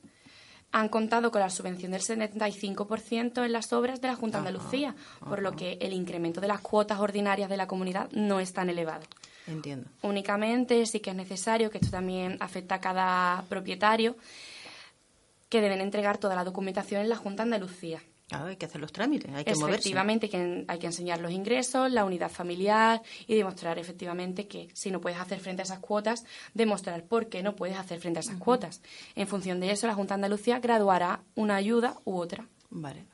[0.71, 4.95] han contado con la subvención del 75% en las obras de la Junta de Andalucía,
[5.21, 8.69] por lo que el incremento de las cuotas ordinarias de la comunidad no es tan
[8.69, 9.05] elevado.
[9.47, 9.89] Entiendo.
[10.03, 14.17] Únicamente sí que es necesario, que esto también afecta a cada propietario,
[15.49, 18.03] que deben entregar toda la documentación en la Junta de Andalucía.
[18.31, 21.91] Ah, hay que hacer los trámites, hay que efectivamente, que hay que enseñar los ingresos,
[21.91, 26.25] la unidad familiar y demostrar efectivamente que si no puedes hacer frente a esas cuotas,
[26.53, 28.83] demostrar por qué no puedes hacer frente a esas cuotas.
[29.15, 32.47] En función de eso, la Junta de Andalucía graduará una ayuda u otra.
[32.69, 33.07] Vale.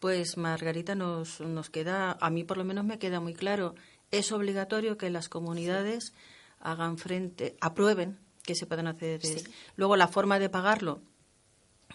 [0.00, 3.74] Pues Margarita, nos, nos queda, a mí por lo menos me queda muy claro,
[4.10, 6.12] es obligatorio que las comunidades
[6.60, 9.20] hagan frente, aprueben que se puedan hacer.
[9.76, 11.00] Luego la forma de pagarlo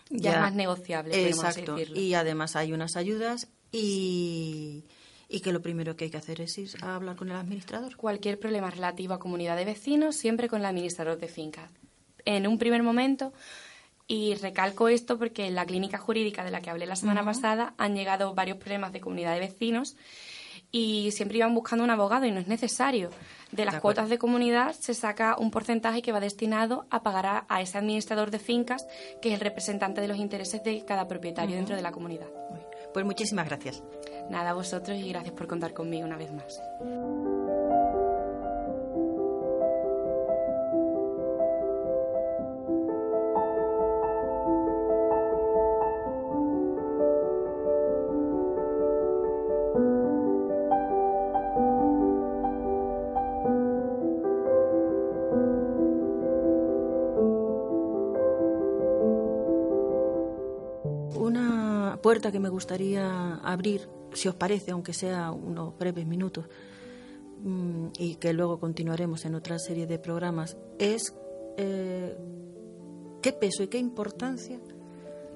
[0.09, 1.27] ya, es más negociable.
[1.27, 1.77] Exacto.
[1.95, 4.83] Y además hay unas ayudas y,
[5.29, 7.95] y que lo primero que hay que hacer es ir a hablar con el administrador.
[7.95, 11.71] Cualquier problema relativo a comunidad de vecinos, siempre con el administrador de fincas.
[12.25, 13.33] En un primer momento,
[14.07, 17.73] y recalco esto porque en la clínica jurídica de la que hablé la semana pasada
[17.77, 19.95] han llegado varios problemas de comunidad de vecinos
[20.75, 23.11] y siempre iban buscando un abogado y no es necesario.
[23.51, 27.61] De las cuotas de comunidad se saca un porcentaje que va destinado a pagar a,
[27.61, 28.87] ese administrador de fincas,
[29.21, 32.27] que es el representante de los intereses de cada propietario dentro de la comunidad.
[32.91, 33.83] Pues muchísimas gracias.
[34.31, 36.59] Nada, a vosotros y gracias por contar conmigo una vez más.
[62.31, 66.45] Que me gustaría abrir, si os parece, aunque sea unos breves minutos,
[67.43, 71.13] mm, y que luego continuaremos en otra serie de programas, es
[71.57, 72.17] eh,
[73.21, 74.59] qué peso y qué importancia,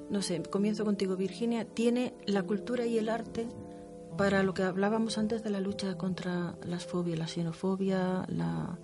[0.09, 3.47] no sé, comienzo contigo Virginia, tiene la cultura y el arte
[4.17, 8.77] para lo que hablábamos antes de la lucha contra las fobias, la xenofobia, la,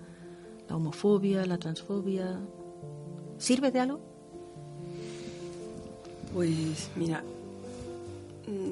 [0.70, 2.40] homofobia, la transfobia.
[3.38, 4.00] ¿Sirve de algo?
[6.32, 7.24] Pues mira,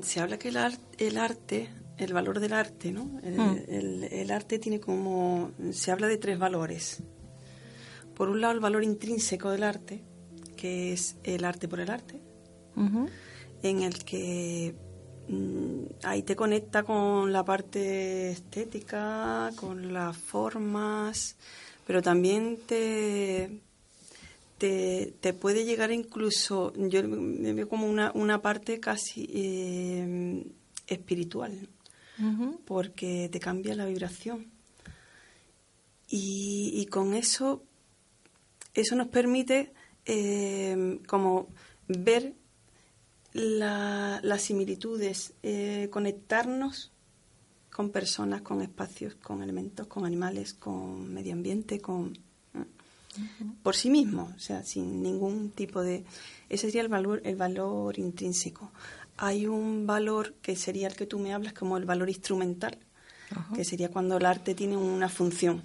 [0.03, 0.59] se habla que el,
[0.99, 3.05] el arte, el valor del arte, ¿no?
[3.05, 3.57] Mm.
[4.11, 7.03] El, arte tiene como, se habla de tres valores.
[8.15, 10.03] Por un lado, el valor intrínseco del arte,
[10.57, 12.21] que es el arte por el arte,
[13.63, 14.75] en el que
[15.29, 21.37] mm, ahí te conecta con la parte estética, con las formas,
[21.87, 23.61] pero también te,
[24.63, 30.45] te, puede llegar incluso, yo me veo como una, una parte casi eh,
[30.87, 31.69] espiritual,
[32.65, 34.47] porque te cambia la vibración.
[36.09, 37.65] Y, con eso,
[38.75, 39.73] eso nos permite
[40.05, 41.49] eh, como
[41.89, 42.35] ver
[43.33, 46.93] las similitudes, eh, conectarnos
[47.71, 52.13] con personas, con espacios, con elementos, con animales, con medio ambiente, con
[53.63, 56.05] por sí mismo, o sea, sin ningún tipo de...
[56.49, 58.73] Ese sería el valor, el valor intrínseco.
[59.17, 62.79] Hay un valor que sería el que tú me hablas como el valor instrumental,
[63.55, 65.63] que sería cuando el arte tiene una función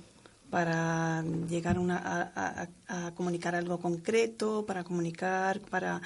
[0.50, 6.02] para llegar a, comunicar algo concreto, para comunicar, para,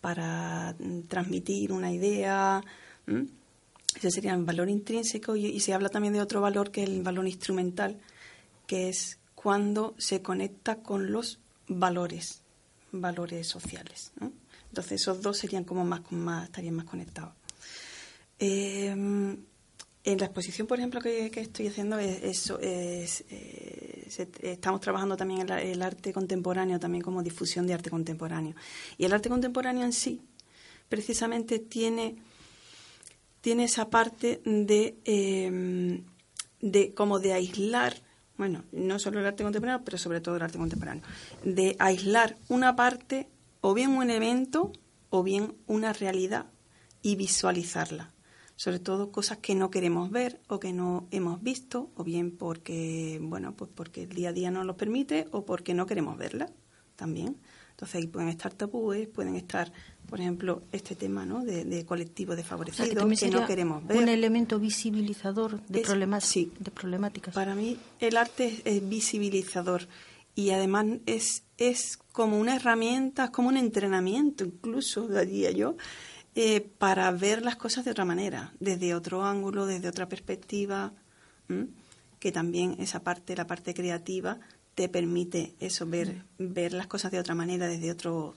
[0.00, 0.74] para
[1.08, 2.62] transmitir una idea.
[3.94, 6.88] Ese sería el valor intrínseco y, y se habla también de otro valor que es
[6.88, 8.00] el valor instrumental,
[8.66, 12.42] que es cuando se conecta con los valores,
[12.92, 14.12] valores sociales.
[14.68, 17.34] Entonces esos dos serían como más, más estarían más conectados.
[18.38, 19.36] Em,
[20.04, 24.08] en la exposición, por ejemplo, que, estoy haciendo, eso es, eh,
[24.42, 28.54] estamos trabajando también en el arte contemporáneo, también como difusión de arte contemporáneo.
[28.98, 30.20] Y el arte contemporáneo en sí,
[30.88, 32.16] precisamente tiene,
[33.40, 36.04] tiene esa parte de, em,
[36.60, 37.94] de como de aislar
[38.42, 41.04] bueno, no solo el arte contemporáneo, pero sobre todo el arte contemporáneo,
[41.44, 43.28] de aislar una parte
[43.60, 44.72] o bien un evento
[45.10, 46.46] o bien una realidad
[47.02, 48.10] y visualizarla.
[48.56, 53.18] sobre todo cosas que no queremos ver o que no hemos visto, o bien porque,
[53.20, 56.52] bueno, pues porque el día a día no nos permite o porque no queremos verlas
[56.94, 57.38] también.
[57.70, 59.72] Entonces ahí pueden estar tabúes, pueden estar,
[60.08, 61.44] por ejemplo, este tema ¿no?
[61.44, 62.88] de, de colectivos desfavorecidos
[63.18, 63.96] que, no queremos ver.
[63.96, 67.34] Un elemento visibilizador de, problemas, sí, de problemáticas.
[67.34, 69.88] Para mí el arte es, visibilizador
[70.34, 75.76] y además es, es como una herramienta, es como un entrenamiento incluso, diría yo,
[76.34, 80.92] eh, para ver las cosas de otra manera, desde otro ángulo, desde otra perspectiva,
[82.18, 84.40] que también esa parte, la parte creativa,
[84.74, 88.36] te permite eso, ver, ver las cosas de otra manera, desde otro...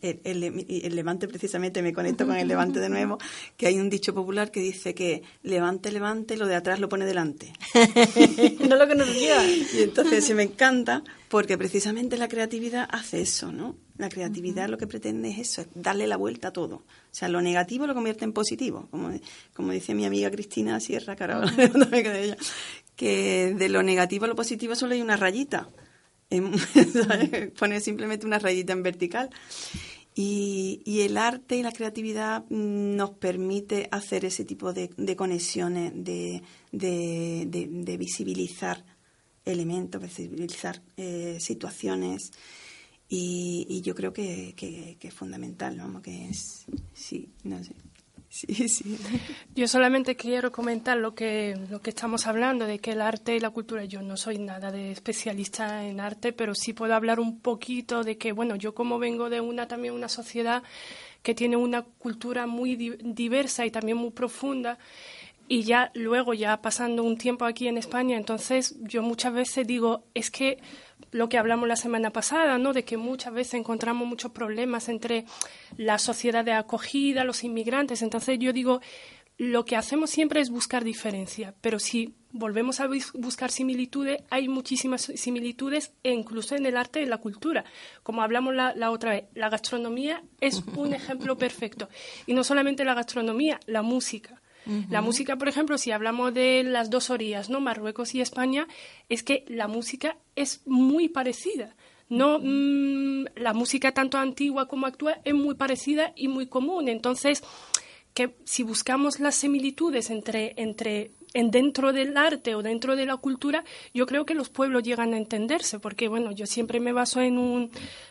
[0.00, 3.18] El, el, levante, precisamente, me conecto con el levante de nuevo,
[3.56, 7.04] que hay un dicho popular que dice que levante, levante, lo de atrás lo pone
[7.04, 7.52] delante.
[8.68, 9.46] no lo conocía.
[9.46, 13.76] Y entonces se me encanta porque precisamente la creatividad hace eso, ¿no?
[13.98, 16.76] La creatividad lo que pretende es eso, es darle la vuelta a todo.
[16.76, 19.10] O sea, lo negativo lo convierte en positivo, como,
[19.52, 22.36] como dice mi amiga Cristina Sierra, que ahora de ella,
[22.96, 25.68] que de lo negativo a lo positivo solo hay una rayita.
[27.58, 29.30] Pone simplemente una rayita en vertical.
[30.14, 36.42] Y, el arte y la creatividad mm, nos permite hacer ese tipo de, conexiones, de,
[36.72, 38.84] de, visibilizar
[39.44, 42.32] elementos, visibilizar eh, situaciones.
[43.08, 47.76] Y, yo creo que, que, es fundamental, vamos, que es, sí, no sé.
[48.28, 48.98] Sí, sí.
[49.54, 53.40] Yo solamente quiero comentar lo que, lo que estamos hablando, de que el arte y
[53.40, 57.40] la cultura, yo no soy nada de especialista en arte, pero sí puedo hablar un
[57.40, 60.62] poquito de que, bueno, yo como vengo de una también una sociedad
[61.22, 64.78] que tiene una cultura muy diversa y también muy profunda,
[65.50, 70.04] y ya luego, ya pasando un tiempo aquí en España, entonces yo muchas veces digo,
[70.12, 70.58] es que
[71.10, 72.72] lo que hablamos la semana pasada, ¿no?
[72.72, 75.24] De que muchas veces encontramos muchos problemas entre
[75.76, 78.02] la sociedad de acogida, los inmigrantes.
[78.02, 78.80] Entonces yo digo,
[79.38, 85.12] lo que hacemos siempre es buscar diferencia, pero si volvemos a buscar similitudes, hay muchísimas
[85.14, 87.64] similitudes e incluso en el arte y en la cultura.
[88.02, 91.88] Como hablamos la, la otra vez, la gastronomía es un ejemplo perfecto.
[92.26, 94.37] Y no solamente la gastronomía, la música.
[94.90, 97.60] La música, por ejemplo, si hablamos de las dos orillas, ¿no?
[97.60, 98.68] Marruecos y España,
[99.08, 101.74] es que la música es muy parecida.
[102.10, 106.88] No, mm, la música tanto antigua como actual es muy parecida y muy común.
[106.88, 107.42] Entonces,
[108.14, 113.16] que si buscamos las similitudes entre, entre en dentro del arte o dentro de la
[113.16, 113.64] cultura,
[113.94, 117.38] yo creo que los pueblos llegan a entenderse, porque bueno, yo siempre me baso en
[117.38, 117.70] un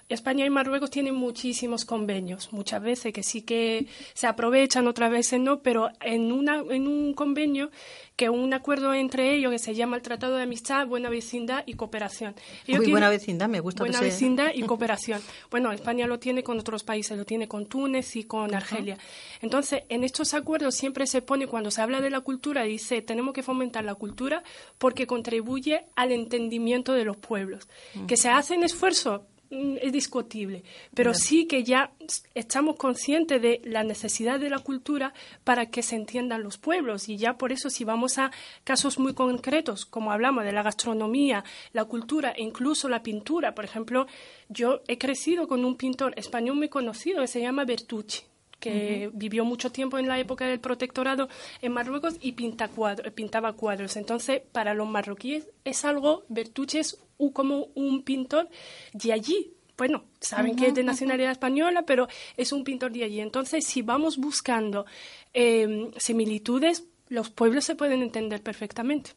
[0.09, 5.39] España y Marruecos tienen muchísimos convenios, muchas veces que sí que se aprovechan, otras veces
[5.39, 7.69] no, pero en una en un convenio
[8.17, 11.75] que un acuerdo entre ellos que se llama el Tratado de Amistad, Buena Vecindad y
[11.75, 12.33] Cooperación.
[12.67, 13.83] Muy buena vecindad, me gusta.
[13.83, 15.21] Buena vecindad y cooperación.
[15.51, 18.97] Bueno, España lo tiene con otros países, lo tiene con Túnez y con Argelia.
[19.41, 23.33] Entonces, en estos acuerdos siempre se pone, cuando se habla de la cultura, dice, tenemos
[23.33, 24.43] que fomentar la cultura
[24.77, 27.67] porque contribuye al entendimiento de los pueblos.
[28.07, 31.91] Que se hacen esfuerzos Mm, es discutible, pero sí que ya
[32.35, 35.13] estamos conscientes de la necesidad de la cultura
[35.45, 37.07] para que se entiendan los pueblos.
[37.07, 38.31] Y ya por eso si vamos a
[38.65, 43.63] casos muy concretos, como hablamos de la gastronomía, la cultura e incluso la pintura, por
[43.63, 44.07] ejemplo,
[44.49, 48.23] yo he crecido con un pintor español muy conocido que se llama Bertucci
[48.59, 51.29] que vivió mucho tiempo en la época del protectorado
[51.61, 52.69] en Marruecos y pinta
[53.13, 53.97] pintaba cuadros.
[53.97, 56.99] Entonces, para los marroquíes es algo, Bertucci es
[57.33, 58.49] como un pintor
[58.93, 59.53] de allí.
[59.77, 63.19] Bueno, saben que es de nacionalidad española, pero es un pintor de allí.
[63.19, 64.87] Entonces, si vamos buscando
[65.33, 69.11] em, similitudes, los pueblos se pueden entender perfectamente.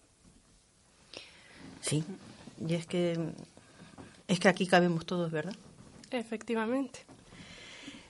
[1.80, 2.04] Sí,
[2.68, 3.18] y es que
[4.28, 5.56] es que aquí cabemos todos, ¿verdad?
[6.10, 7.00] Efectivamente.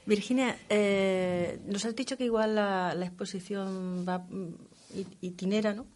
[0.07, 4.55] Virginia, eh, nos has dicho que igual la, exposición va mm,
[5.21, 5.87] itinera, ¿no?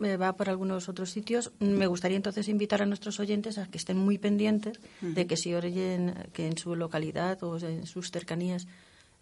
[0.00, 1.52] Eh, va por algunos otros sitios.
[1.58, 5.54] Me gustaría entonces invitar a nuestros oyentes a que estén muy pendientes de que si
[5.54, 8.66] oyen que en su localidad o en sus cercanías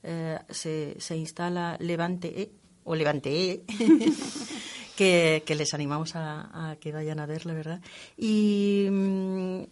[0.03, 2.51] eh, se, se, instala Levante E
[2.83, 3.63] o Levante E,
[4.97, 7.81] que, les animamos a, a, que vayan a verlo, ¿verdad?
[8.19, 9.63] Y mm,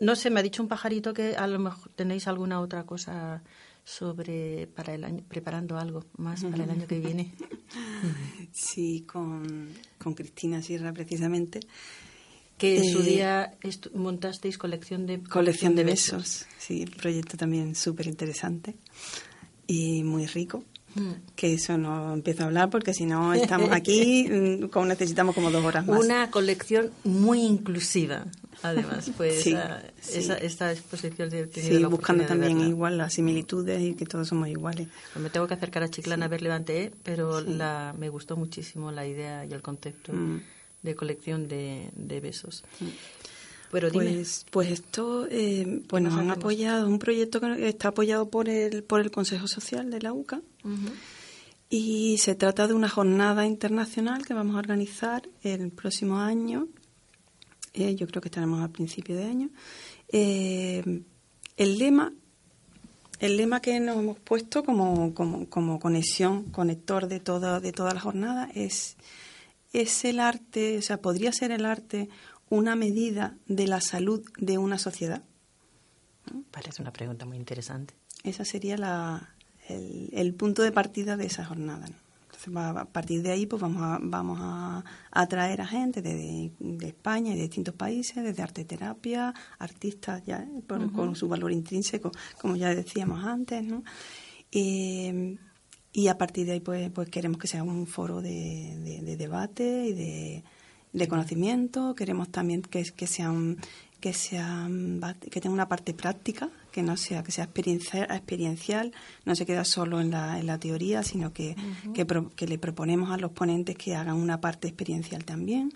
[0.00, 3.42] no sé, me ha dicho un pajarito que a lo mejor tenéis alguna otra cosa
[3.84, 7.32] sobre para el año, preparando algo más para el año que viene.
[8.50, 11.60] Sí, con, con Cristina Sierra precisamente.
[12.56, 13.54] Que en su eh, día
[13.94, 16.46] montasteis colección de colección de besos.
[16.58, 18.74] Sí, proyecto también súper interesante
[19.66, 20.64] y muy rico.
[20.94, 21.12] Mm.
[21.36, 24.26] Que eso no empiezo a hablar porque si no estamos aquí,
[24.72, 26.00] como necesitamos como dos horas más.
[26.00, 28.24] Una colección muy inclusiva.
[28.62, 34.48] Además, pues esta exposición de Sí, buscando también igual las similitudes y que todos somos
[34.48, 34.88] iguales.
[35.12, 38.92] Pues me tengo que acercar a Chiclana a ver Levante, pero la, me gustó muchísimo
[38.92, 40.40] la idea y el concepto mm.
[40.82, 41.90] de colección de,
[42.22, 42.64] besos.
[42.80, 42.86] Mm.
[43.70, 48.48] Pero pues, pues esto, eh, pues nos han apoyado, un proyecto que está apoyado por
[48.48, 50.40] el, por el Consejo Social de la UCA.
[51.70, 56.66] Y se trata de una jornada internacional que vamos a organizar el próximo año.
[57.74, 59.50] Eh, yo creo que estaremos a principio de año.
[60.08, 61.02] Eh,
[61.56, 62.12] el lema
[63.20, 67.92] el lema que nos hemos puesto como, como, como conexión, conector de toda, de toda
[67.92, 68.96] la jornada es,
[69.72, 72.08] es el arte, o sea, podría ser el arte
[72.48, 75.22] una medida de la salud de una sociedad.
[76.50, 77.94] Parece una pregunta muy interesante.
[78.22, 79.34] Esa sería la,
[79.68, 81.88] el, punto de partida de esa jornada.
[82.46, 86.52] Entonces, a partir de ahí, pues vamos a, vamos a atraer a gente de,
[86.86, 92.54] España y de distintos países, desde arte terapia, artistas ya con su valor intrínseco, como
[92.56, 93.82] ya decíamos antes, ¿no?
[94.52, 95.36] Eh,
[95.92, 99.92] y a partir de ahí, pues, pues queremos que sea un foro de, debate y
[99.94, 100.44] de,
[100.92, 101.94] de, conocimiento.
[101.96, 103.32] Queremos también que, que sea
[104.00, 104.68] que sea
[105.30, 108.92] que tenga una parte práctica que no sea que sea experiencial,
[109.24, 111.56] no se queda solo en la, en la teoría, sino que,
[111.92, 115.72] que, le proponemos a los ponentes que hagan una parte experiencial también.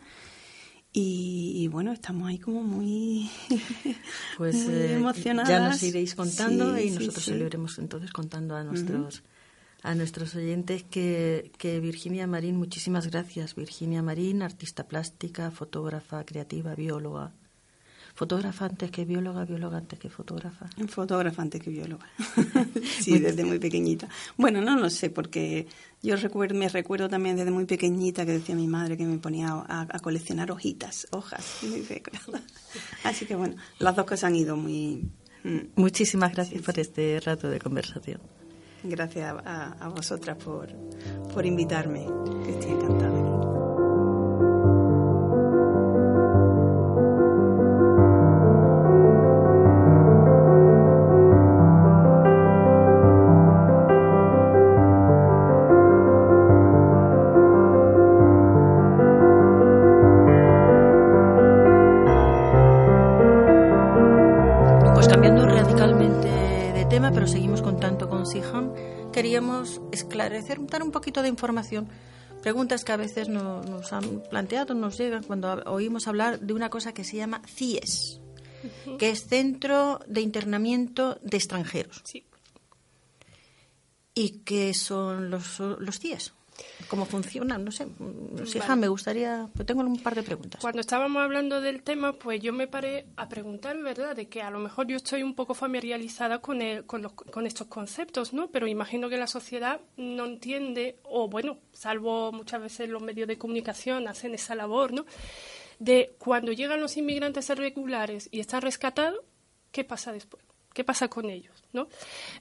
[0.93, 3.29] Y, bueno, estamos ahí como muy,
[4.39, 5.49] pues, eh, emocionadas.
[5.49, 9.25] Ya nos iréis contando y nosotros lo iremos entonces contando a nuestros,
[9.83, 13.57] a nuestros oyentes que, que Virginia Marín, muchísimas gracias.
[13.57, 17.33] Virginia Marín, artista plástica, fotógrafa, creativa, bióloga,
[18.15, 20.69] ¿Fotógrafa antes que bióloga, bióloga antes que fotógrafa?
[20.89, 22.07] Fotógrafa antes que bióloga.
[23.01, 24.07] sí, desde muy pequeñita.
[24.37, 25.67] Bueno, no lo sé, porque
[26.03, 29.65] yo recuerdo, me recuerdo también desde muy pequeñita que decía mi madre que me ponía
[29.67, 31.61] a, coleccionar hojitas, hojas.
[33.05, 35.09] Así que bueno, las dos cosas han ido muy...
[35.45, 35.73] Mm.
[35.77, 38.21] Muchísimas gracias por este rato de conversación.
[38.85, 40.69] Gracias a, a vosotras por,
[41.33, 42.07] por invitarme,
[42.45, 43.12] que estoy encantada.
[70.47, 71.89] Dar un poquito de información.
[72.43, 76.93] Preguntas que a veces nos, han planteado, nos llegan cuando oímos hablar de una cosa
[76.93, 78.21] que se llama CIES,
[78.99, 82.03] que es Centro de Internamiento de Extranjeros.
[82.05, 82.25] Sí.
[84.15, 86.33] ¿Y qué son los, los CIES?
[86.89, 87.87] Cómo funciona, no sé.
[88.55, 90.61] Hija, me gustaría, pues tengo un par de preguntas.
[90.61, 94.51] Cuando estábamos hablando del tema, pues yo me paré a preguntar, ¿verdad?, de que a
[94.51, 98.51] lo mejor yo estoy un poco familiarizada con, con, los, con estos conceptos, ¿no?
[98.51, 103.39] Pero imagino que la sociedad no entiende, o bueno, salvo muchas veces los medios de
[103.39, 105.07] comunicación hacen esa labor, ¿no?
[105.79, 109.21] De cuando llegan los inmigrantes irregulares y están rescatados,
[109.71, 110.45] ¿qué pasa después?
[110.73, 111.63] ¿Qué pasa con ellos?
[111.73, 111.89] ¿no?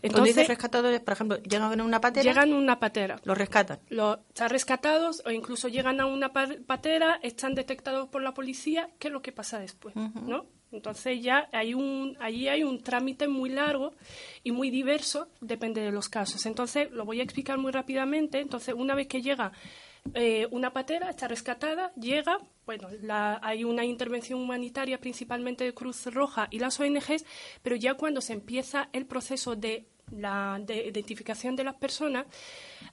[0.01, 2.23] Entonces, dices rescatadores, por ejemplo, llegan en una patera.
[2.23, 3.19] Llegan en una patera.
[3.23, 3.79] Los rescatan.
[3.89, 8.89] Los, están rescatados o incluso llegan a una patera, están detectados por la policía.
[8.99, 9.95] ¿Qué es lo que pasa después?
[9.95, 10.45] ¿no?
[10.71, 13.93] Entonces ya hay un, allí hay un trámite muy largo
[14.43, 16.45] y muy diverso, depende de los casos.
[16.45, 18.39] Entonces lo voy a explicar muy rápidamente.
[18.39, 19.51] Entonces una vez que llega
[20.13, 22.89] eh, una patera está rescatada, llega, bueno,
[23.41, 27.25] hay una intervención humanitaria principalmente de Cruz Roja y las ONGs,
[27.61, 32.25] pero ya cuando se empieza el proceso de la identificación de las personas,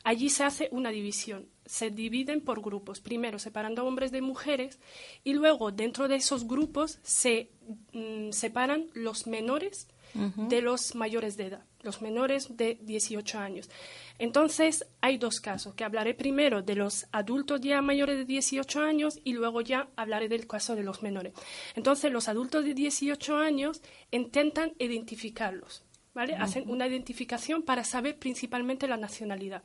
[0.04, 1.48] allí se hace una división.
[1.66, 4.78] Se dividen por grupos, primero separando hombres de mujeres
[5.24, 7.50] y luego dentro de esos grupos se
[7.92, 13.70] mm, separan los menores de los mayores de edad, los menores de 18 años.
[14.18, 19.20] Entonces, hay dos casos, que hablaré primero de los adultos ya mayores de 18 años
[19.24, 21.34] y luego ya hablaré del caso de los menores.
[21.76, 25.84] Entonces, los adultos de 18 años intentan identificarlos.
[26.14, 26.34] ¿Vale?
[26.34, 29.62] Hacen una identificación para saber principalmente la nacionalidad.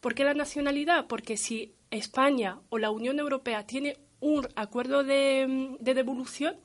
[0.00, 1.06] ¿Por qué la nacionalidad?
[1.06, 6.56] Porque si España o la Unión Europea tiene un acuerdo de devolución,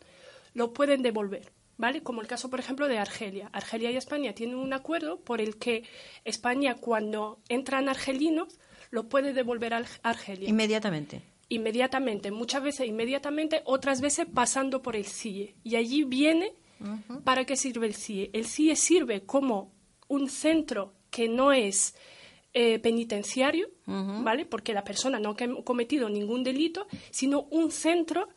[0.53, 1.51] lo pueden devolver.
[1.77, 2.01] ¿Vale?
[2.01, 3.49] Como el caso, por ejemplo, de Argelia.
[3.53, 5.83] Argelia y España tienen un acuerdo por el que
[6.23, 8.59] España, cuando entran argelinos,
[8.91, 10.49] lo puede devolver a Argelia.
[10.49, 11.21] Inmediatamente.
[11.49, 15.55] Inmediatamente, muchas veces inmediatamente, otras veces pasando por el CIE.
[15.63, 16.53] Y allí viene
[17.23, 18.31] para qué sirve el CIE.
[18.33, 19.71] El CIE sirve como
[20.07, 21.95] un centro que no es
[22.53, 24.45] eh, penitenciario, ¿vale?
[24.45, 28.29] Porque la persona no ha cometido ningún delito, sino un centro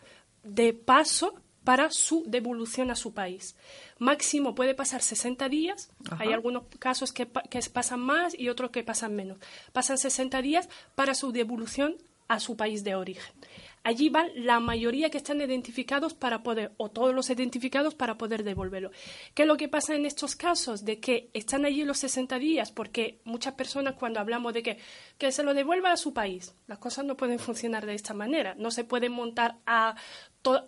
[0.42, 1.34] de paso
[1.68, 3.54] para su devolución a su país.
[3.98, 8.82] Máximo puede pasar 60 días, hay algunos casos que, que pasan más y otros que
[8.82, 9.36] pasan menos.
[9.74, 11.96] Pasan 60 días para su devolución
[12.26, 13.34] a su país de origen.
[13.84, 18.44] Allí van la mayoría que están identificados para poder, o todos los identificados para poder
[18.44, 18.90] devolverlo.
[19.34, 20.84] ¿Qué es lo que pasa en estos casos?
[20.84, 24.78] De que están allí los 60 días, porque muchas personas cuando hablamos de que,
[25.16, 28.54] que se lo devuelva a su país, las cosas no pueden funcionar de esta manera.
[28.58, 29.96] No se pueden montar a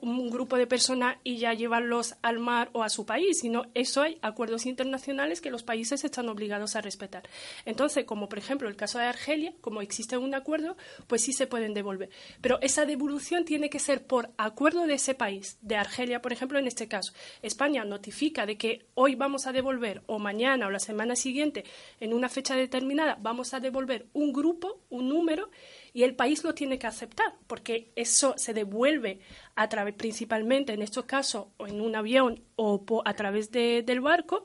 [0.03, 4.03] un grupo de personas y ya llevarlos al mar o a su país, sino eso
[4.03, 7.23] hay acuerdos internacionales que los países están obligados a respetar.
[7.65, 11.47] Entonces, como por ejemplo el caso de Argelia, como existe un acuerdo, pues sí se
[11.47, 12.11] pueden devolver.
[12.41, 16.59] Pero esa devolución tiene que ser por acuerdo de ese país, de Argelia, por ejemplo,
[16.59, 17.13] en este caso.
[17.43, 21.65] España notifica de que hoy vamos a devolver, o mañana o la semana siguiente,
[22.01, 25.51] en una fecha determinada, vamos a devolver un grupo, un número,
[25.93, 29.21] y el país lo tiene que aceptar, porque eso se devuelve
[29.57, 34.45] a través, principalmente en estos casos, o en un avión o a través del barco,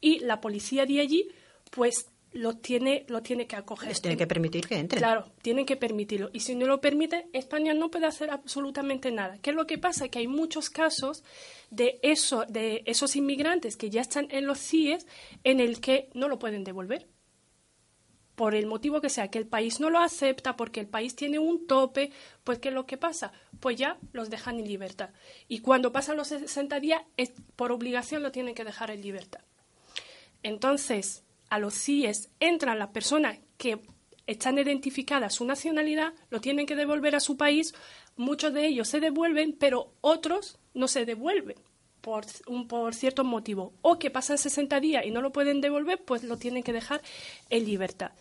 [0.00, 1.28] y la policía de allí,
[1.70, 3.88] pues lo tiene, lo tiene que acoger.
[3.88, 4.98] Les tiene que permitir que entre.
[4.98, 6.30] Claro, tienen que permitirlo.
[6.32, 9.38] Y si no lo permite, España no puede hacer absolutamente nada.
[9.40, 10.08] ¿Qué es lo que pasa?
[10.08, 11.22] Que hay muchos casos
[11.70, 15.06] de, eso, de esos inmigrantes que ya están en los CIES
[15.44, 17.06] en el que no lo pueden devolver
[18.34, 21.38] por el motivo que sea, que el país no lo acepta, porque el país tiene
[21.38, 22.10] un tope,
[22.42, 23.32] pues ¿qué es lo que pasa?
[23.60, 25.10] Pues ya los dejan en libertad.
[25.48, 27.02] Y cuando pasan los 60 días,
[27.56, 29.40] por obligación lo tienen que dejar en libertad.
[30.42, 33.80] Entonces, a los CIES entran las personas que
[34.26, 37.74] están identificadas su nacionalidad, lo tienen que devolver a su país,
[38.16, 41.56] muchos de ellos se devuelven, pero otros no se devuelven
[42.04, 46.04] por, un, por cierto motivo, o que pasan 60 días y no lo pueden devolver,
[46.04, 47.00] pues lo tienen que dejar
[47.48, 48.12] en libertad.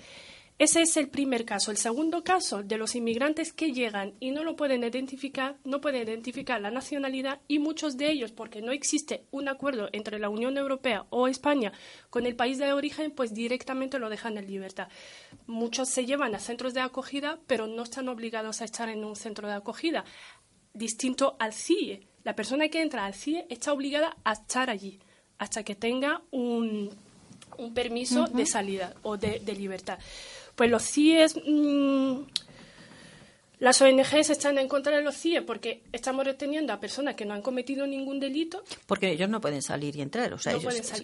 [0.57, 1.71] Ese es el primer caso.
[1.71, 6.03] El segundo caso de los inmigrantes que llegan y no lo pueden identificar, no pueden
[6.03, 10.57] identificar la nacionalidad y muchos de ellos, porque no existe un acuerdo entre la Unión
[10.57, 11.73] Europea o España
[12.09, 14.87] con el país de origen, pues directamente lo dejan en libertad.
[15.45, 19.17] Muchos se llevan a centros de acogida, pero no están obligados a estar en un
[19.17, 20.05] centro de acogida,
[20.73, 24.99] distinto al CIE la persona que entra al CIE está obligada a estar allí
[25.37, 26.89] hasta que tenga un,
[27.57, 29.99] un permiso de salida o de, libertad.
[30.55, 32.21] Pues los CIEs, mm,
[33.59, 37.33] las ONGs están en contra de los CIE porque estamos reteniendo a personas que no
[37.33, 38.63] han cometido ningún delito.
[38.85, 40.33] Porque ellos no pueden salir y entrar.
[40.33, 41.03] O sea, ellos,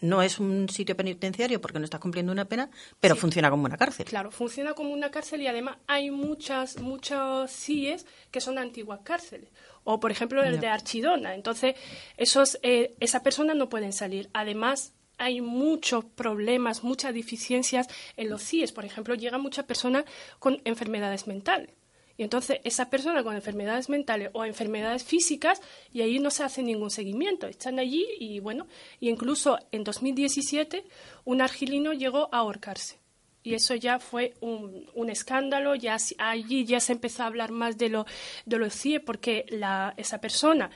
[0.00, 2.70] no es un sitio penitenciario porque no está cumpliendo una pena,
[3.00, 4.06] pero funciona como una cárcel.
[4.06, 9.50] Claro, funciona como una cárcel y además hay muchas, muchos CIEs que son antiguas cárceles
[9.84, 11.34] o por ejemplo el de Archidona.
[11.34, 11.74] Entonces,
[12.16, 14.30] esos, eh, esas personas no pueden salir.
[14.32, 18.72] Además, hay muchos problemas, muchas deficiencias en los CIES.
[18.72, 20.04] Por ejemplo, llegan muchas personas
[20.38, 21.70] con enfermedades mentales.
[22.16, 26.62] Y entonces esa persona con enfermedades mentales o enfermedades físicas y ahí no se hace
[26.62, 27.46] ningún seguimiento.
[27.46, 28.66] Están allí y bueno,
[28.98, 30.84] y incluso en 2017
[31.24, 32.99] un argilino llegó a ahorcarse
[33.42, 37.78] y eso ya fue un, un, escándalo, ya allí ya se empezó a hablar más
[37.78, 38.06] de lo
[38.44, 40.70] de los CIE porque la, esa persona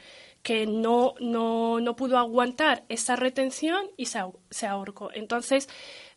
[0.44, 5.10] que no, no, no pudo aguantar esa retención y se, se ahorcó.
[5.14, 5.70] Entonces,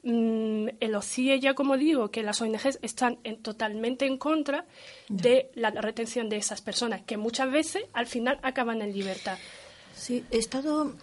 [0.04, 4.66] mmm, el OCIE ya como digo, que las ONGs están en, totalmente en contra
[5.08, 9.38] de la retención de esas personas, que muchas veces al final acaban en libertad.
[9.96, 10.94] Sí, he estado,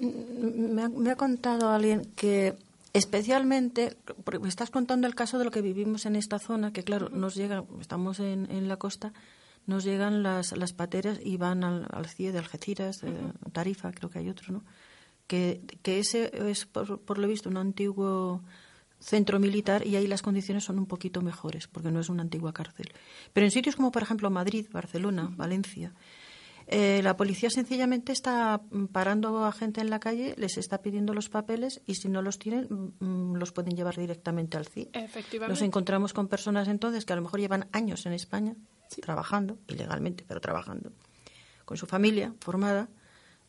[0.00, 2.54] me, me ha contado alguien que
[2.94, 6.84] especialmente, porque me estás contando el caso de lo que vivimos en esta zona, que
[6.84, 9.12] claro, nos llega, estamos en, en la costa,
[9.66, 13.00] nos llegan las, las pateras y van al, al CIE de Algeciras,
[13.52, 14.64] Tarifa, creo que hay otro, ¿no?
[15.26, 18.42] Que, que ese es, por, por, lo visto, un antiguo
[19.00, 22.52] centro militar y ahí las condiciones son un poquito mejores, porque no es una antigua
[22.52, 22.92] cárcel.
[23.32, 25.92] Pero en sitios como, por ejemplo, Madrid, Barcelona, Valencia,
[26.66, 28.62] eh, la policía sencillamente está
[28.92, 32.38] parando a gente en la calle, les está pidiendo los papeles y si no los
[32.38, 34.90] tienen, mm, mm, los pueden llevar directamente al CIE.
[35.48, 38.56] Nos encontramos con personas entonces que a lo mejor llevan años en España
[39.02, 40.92] trabajando, ilegalmente, pero trabajando,
[41.64, 42.88] con su familia formada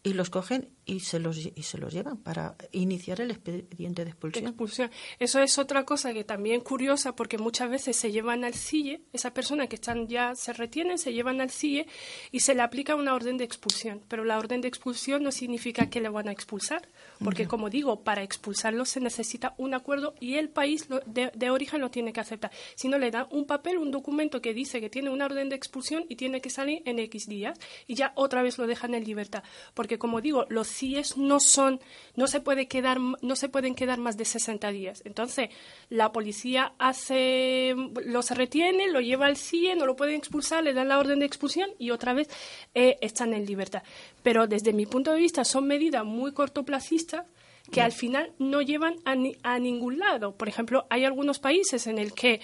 [0.04, 4.12] y los cogen y se los, y se los llevan para iniciar el expediente de
[4.12, 4.48] expulsión.
[4.48, 4.92] expulsión.
[5.20, 9.34] Eso es otra cosa que también curiosa porque muchas veces se llevan al CIE, esa
[9.34, 11.88] persona que están ya se retienen, se llevan al CIE
[12.32, 14.02] y se le aplica una orden de expulsión.
[14.08, 16.88] Pero la orden de expulsión no significa que le van a expulsar,
[17.24, 21.82] porque como digo, para expulsarlo se necesita un acuerdo y el país de, de origen
[21.82, 22.52] lo tiene que aceptar.
[22.76, 25.56] Si no le dan un papel, un documento que dice que tiene una orden de
[25.56, 27.58] expulsión y tiene que salir en X días
[27.88, 29.44] y ya otra vez lo dejan en libertad.
[29.74, 31.80] Porque como digo, los CIES no son,
[32.16, 35.02] no se puede quedar, no se pueden quedar más de 60 días.
[35.06, 35.50] Entonces,
[35.90, 40.90] la policía hace, los retiene, lo lleva al CIE, no lo pueden expulsar, le dan
[40.90, 42.30] la orden de expulsión y otra vez
[42.74, 43.84] eh, están en libertad.
[44.24, 47.26] Pero desde mi punto de vista son medidas muy cortoplacistas
[47.72, 50.36] que al final no llevan a, a ningún lado.
[50.36, 52.42] Por ejemplo, hay algunos países en el que,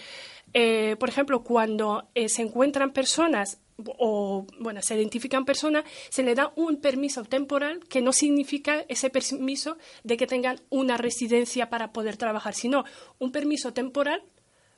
[0.53, 3.59] eh, por ejemplo, cuando eh, se encuentran personas
[3.97, 9.09] o, bueno, se identifican personas, se le da un permiso temporal que no significa ese
[9.09, 12.83] permiso de que tengan una residencia para poder trabajar, sino
[13.19, 14.23] un permiso temporal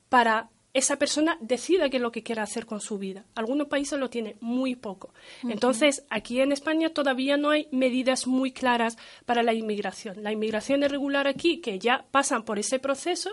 [0.10, 3.26] para esa persona decida qué es lo que quiere hacer con su vida.
[3.36, 5.14] Algunos países lo tienen muy poco.
[5.44, 10.24] Entonces, aquí en España todavía no hay medidas muy claras para la inmigración.
[10.24, 13.30] La inmigración irregular aquí, que ya pasan por ese proceso,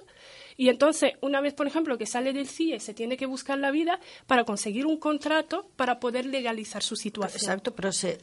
[0.61, 3.71] y entonces, una vez, por ejemplo, que sale del CIE, se tiene que buscar la
[3.71, 7.41] vida para conseguir un contrato para poder legalizar su situación.
[7.41, 8.19] Exacto, pero se,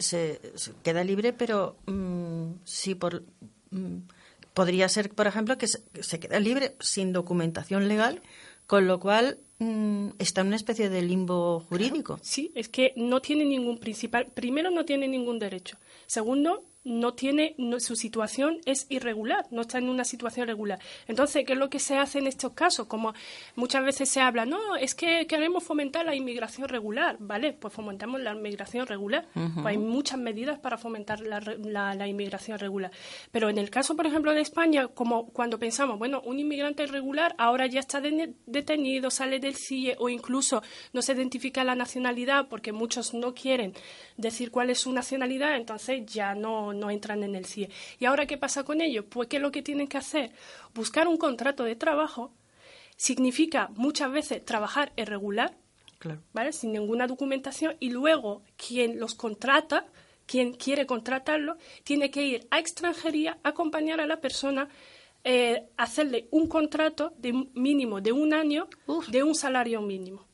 [0.84, 3.24] queda libre, pero mm, sí por...
[3.72, 4.02] Mm,
[4.54, 8.22] podría ser, por ejemplo, que se queda libre sin documentación legal
[8.68, 12.20] con lo cual mm, está en una especie de limbo jurídico.
[12.22, 14.28] Sí, es que no tiene ningún principal.
[14.28, 15.78] Primero, no tiene ningún derecho.
[16.06, 20.80] Segundo, no tiene, su situación es irregular, no está en una situación regular.
[21.08, 22.88] Entonces, ¿qué es lo que se hace en estos casos?
[22.88, 23.14] Como
[23.56, 27.54] muchas veces se habla, no, es que queremos fomentar la inmigración regular, ¿vale?
[27.54, 29.28] Pues fomentamos la inmigración regular.
[29.34, 32.92] Pues hay muchas medidas para fomentar la, inmigración regular.
[33.32, 37.36] Pero en el caso, por ejemplo, de España, como cuando pensamos, bueno, un inmigrante irregular
[37.38, 40.64] ahora ya está detenido, sale del CIE o incluso
[40.94, 43.74] no se identifica la nacionalidad porque muchos no quieren
[44.16, 47.69] decir cuál es su nacionalidad, entonces ya no no entran en el CIE.
[47.99, 49.05] ¿Y ahora qué pasa con ellos?
[49.09, 50.32] Pues que lo que tienen que hacer,
[50.73, 52.32] buscar un contrato de trabajo,
[52.95, 55.55] significa muchas veces trabajar irregular,
[56.34, 56.53] ¿vale?
[56.53, 59.86] sin ninguna documentación, y luego quien los contrata,
[60.25, 64.67] quien quiere contratarlo, tiene que ir a extranjería, acompañar a la persona,
[65.23, 68.67] eh, hacerle un contrato de mínimo de un año
[69.09, 70.26] de un salario mínimo.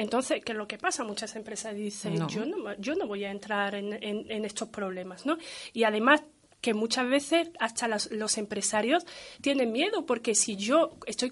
[0.00, 1.04] Entonces, ¿qué es lo que pasa?
[1.04, 5.36] Muchas empresas dicen, Yo, no, yo no voy a entrar en, en, estos problemas, ¿no?
[5.74, 6.22] Y además
[6.62, 9.04] que muchas veces hasta los empresarios
[9.42, 11.30] tienen miedo porque si yo estoy,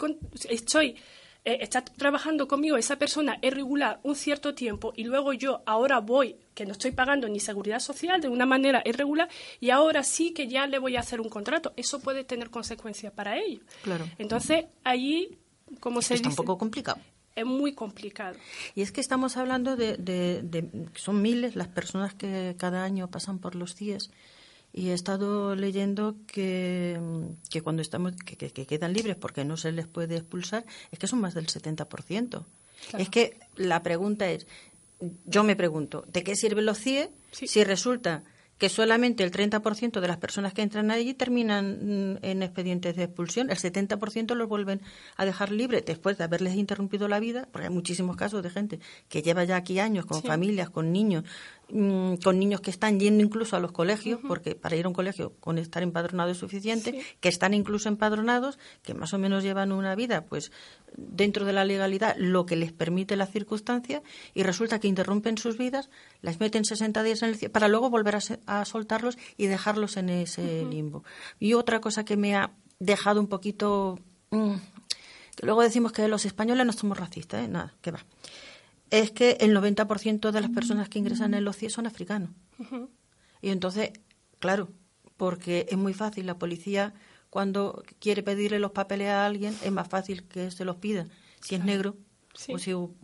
[0.51, 0.97] estoy
[1.47, 6.01] eh, está trabajando conmigo esa persona es regular un cierto tiempo y luego yo ahora
[6.01, 10.33] voy, que no estoy pagando ni seguridad social de una manera irregular y ahora sí
[10.33, 11.73] que ya le voy a hacer un contrato.
[11.77, 13.63] Eso puede tener consecuencias para ellos.
[13.83, 14.07] Claro.
[14.19, 15.39] Entonces, allí,
[15.81, 17.01] como se Está un poco complicado
[17.41, 18.37] es muy complicado.
[18.75, 23.39] Y es que estamos hablando de, de, son miles las personas que cada año pasan
[23.39, 24.11] por los CIES
[24.73, 27.01] y he estado leyendo que,
[27.51, 31.21] que cuando estamos que, quedan libres porque no se les puede expulsar es que son
[31.21, 32.45] más del 70%.
[32.97, 34.47] Es que la pregunta es,
[35.27, 38.23] yo me pregunto, ¿de qué sirven los CIE si resulta
[38.59, 43.05] que solamente el 30% de las personas que entran allí terminan mm, en expedientes de
[43.05, 44.81] expulsión, el 70% los vuelven
[45.17, 48.81] a dejar libre después de haberles interrumpido la vida, porque hay muchísimos casos de gente
[49.09, 51.25] que lleva ya aquí años con familias, con niños,
[51.71, 54.95] Mm, con niños que están yendo incluso a los colegios, porque para ir a un
[54.95, 59.73] colegio con estar empadronado es suficiente, que están incluso empadronados, que más o menos llevan
[59.73, 60.51] una vida, pues
[60.97, 64.03] dentro de la legalidad, lo que les permite la circunstancia,
[64.33, 65.91] y resulta que interrumpen sus vidas,
[66.23, 68.17] las meten 60 días en el para luego volver
[68.47, 71.05] a, soltarlos y dejarlos en ese limbo.
[71.39, 73.99] Y otra cosa que me ha dejado un poquito.
[74.31, 74.55] Mm,
[75.37, 77.49] que luego decimos que los españoles no somos racistas, ¿eh?
[77.49, 78.01] nada, que va
[78.91, 82.31] es que el 90% de las personas que ingresan en los CIE son africanos.
[83.41, 83.93] Y entonces,
[84.39, 84.69] claro,
[85.17, 86.95] porque es muy fácil, la policía
[87.31, 91.07] cuando quiere pedirle los papeles a alguien es más fácil que se los pida.
[91.41, 91.97] Si es negro
[92.49, 92.97] o si un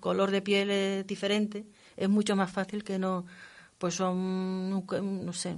[0.00, 3.26] color de piel es diferente, es mucho más fácil que no,
[3.78, 5.56] pues son, no sé,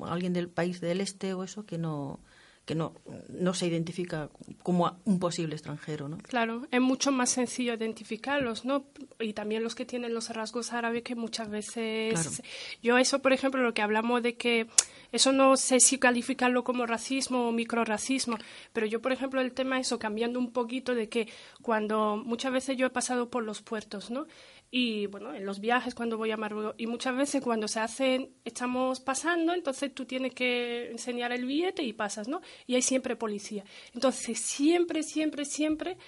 [0.00, 2.20] alguien del país del este o eso que no,
[2.64, 2.94] que no,
[3.28, 4.30] no se identifica
[4.62, 6.18] como un posible extranjero, ¿no?
[6.18, 8.84] Claro, es mucho más sencillo identificarlos, ¿no?
[9.18, 12.42] Y también los que tienen los rasgos árabes que muchas veces...
[12.82, 14.68] Yo eso, por ejemplo, lo que hablamos de que
[15.10, 18.38] eso no sé si calificarlo como racismo o microracismo,
[18.72, 21.28] pero yo, por ejemplo, el tema eso, cambiando un poquito de que
[21.62, 24.26] cuando muchas veces yo he pasado por los puertos, ¿no?
[24.74, 28.30] Y bueno, en los viajes cuando voy a Marruecos y muchas veces cuando se hacen,
[28.42, 32.40] estamos pasando, entonces tú tienes que enseñar el billete y pasas, ¿no?
[32.66, 33.64] Y hay siempre policía.
[33.92, 35.98] Entonces, siempre, siempre, siempre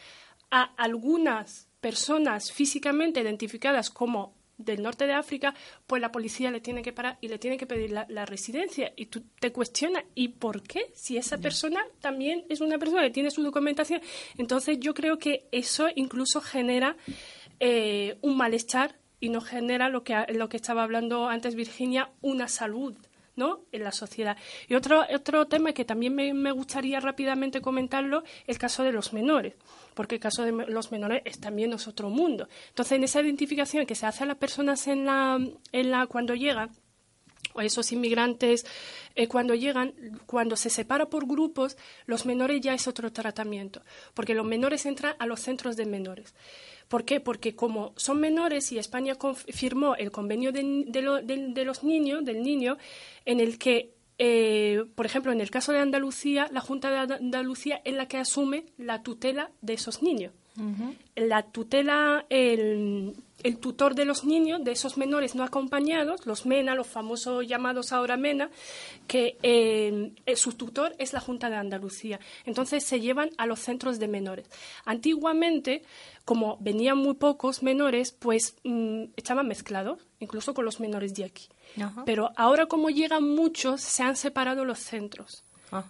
[0.50, 5.54] a algunas personas físicamente identificadas como del norte de África,
[5.86, 8.94] pues la policía le tiene que parar y le tiene que pedir la, residencia.
[8.96, 10.90] Y tú te cuestionas, ¿y por qué?
[10.94, 14.00] Si esa persona también es una persona que tiene su documentación.
[14.38, 16.96] Entonces yo creo que eso incluso genera
[17.60, 22.48] eh, un malestar y no genera lo que, lo que estaba hablando antes Virginia, una
[22.48, 22.96] salud
[23.36, 23.60] ¿no?
[23.72, 24.36] en la sociedad.
[24.68, 29.54] Y otro, otro tema que también me, gustaría rápidamente comentarlo, el caso de los menores,
[29.94, 32.48] porque el caso de los menores es también es otro mundo.
[32.68, 35.38] Entonces, en esa identificación que se hace a las personas en la,
[35.72, 36.70] en la cuando llegan,
[37.54, 38.66] o esos inmigrantes
[39.14, 39.94] eh, cuando llegan,
[40.26, 43.80] cuando se separa por grupos, los menores ya es otro tratamiento,
[44.12, 46.34] porque los menores entran a los centros de menores.
[46.88, 47.20] ¿Por qué?
[47.20, 49.16] Porque como son menores y España
[49.48, 52.76] firmó el convenio de, los niños, del niño,
[53.24, 57.80] en el que, eh, por ejemplo, en el caso de Andalucía, la Junta de Andalucía
[57.84, 60.32] es la que asume la tutela de esos niños.
[61.16, 63.16] La tutela, el,
[63.60, 68.16] tutor de los niños, de esos menores no acompañados, los MENA, los famosos llamados ahora
[68.16, 68.50] MENA,
[69.08, 72.20] que eh, eh, su tutor es la Junta de Andalucía.
[72.44, 74.48] Entonces se llevan a los centros de menores.
[74.84, 75.82] Antiguamente,
[76.24, 81.48] como venían muy pocos menores, pues mm, estaban mezclados, incluso con los menores de aquí.
[82.06, 85.44] Pero ahora como llegan muchos, se han separado los centros.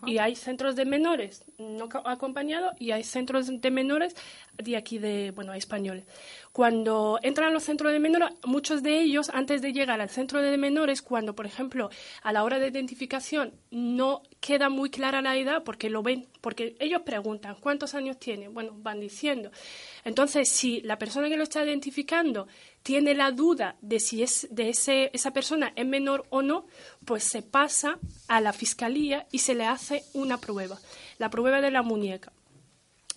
[0.07, 4.14] Y hay centros de menores no acompañados y hay centros de menores
[4.57, 6.05] de aquí de, bueno, españoles.
[6.53, 10.57] Cuando entran los centros de menores, muchos de ellos, antes de llegar al centro de
[10.57, 11.91] menores, cuando, por ejemplo,
[12.22, 16.76] a la hora de identificación no queda muy clara la edad, porque lo ven, porque
[16.78, 18.49] ellos preguntan, ¿cuántos años tiene?
[18.49, 19.51] Bueno, van diciendo.
[20.05, 22.47] Entonces, si la persona que lo está identificando
[22.85, 26.66] tiene la duda de si es de ese, esa persona es menor o no,
[27.07, 30.78] pues se pasa a la fiscalía y se le hace una prueba,
[31.18, 32.30] la prueba de la muñeca.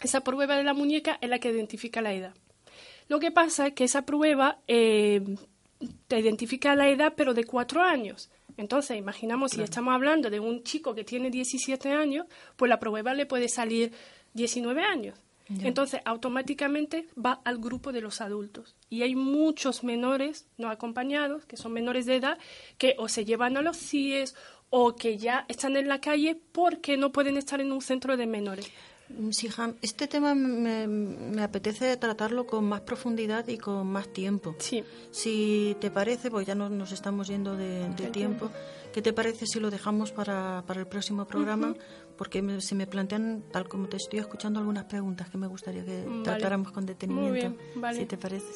[0.02, 2.34] Esa prueba de la muñeca es la que identifica la edad.
[3.10, 5.22] Lo que pasa es que esa prueba eh,
[6.08, 8.32] te identifica la edad, pero de cuatro años.
[8.56, 13.14] Entonces, imaginamos si estamos hablando de un chico que tiene 17 años, pues la prueba
[13.14, 13.92] le puede salir
[14.34, 15.20] 19 años.
[15.62, 18.76] Entonces, automáticamente va al grupo de los adultos.
[18.90, 22.38] Y hay muchos menores no acompañados, que son menores de edad,
[22.78, 24.36] que o se llevan a los CIES
[24.70, 28.28] o que ya están en la calle porque no pueden estar en un centro de
[28.28, 28.70] menores.
[29.32, 29.48] Sí,
[29.82, 34.56] este tema me, apetece tratarlo con más profundidad y con más tiempo.
[34.60, 34.84] Sí.
[35.12, 38.52] Si te parece, pues ya nos estamos yendo de, tiempo,
[38.94, 41.76] ¿qué te parece si lo dejamos para, para el próximo programa?
[42.18, 46.06] porque se me plantean, tal como te estoy escuchando, algunas preguntas que me gustaría que
[46.24, 47.58] tratáramos con detenimiento.
[47.94, 48.48] Si te parece.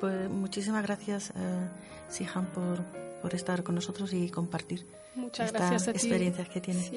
[0.00, 1.68] Pues muchísimas gracias, eh,
[2.08, 2.82] Sihan, por,
[3.20, 6.90] por estar con nosotros y compartir Muchas estas experiencias que tienes.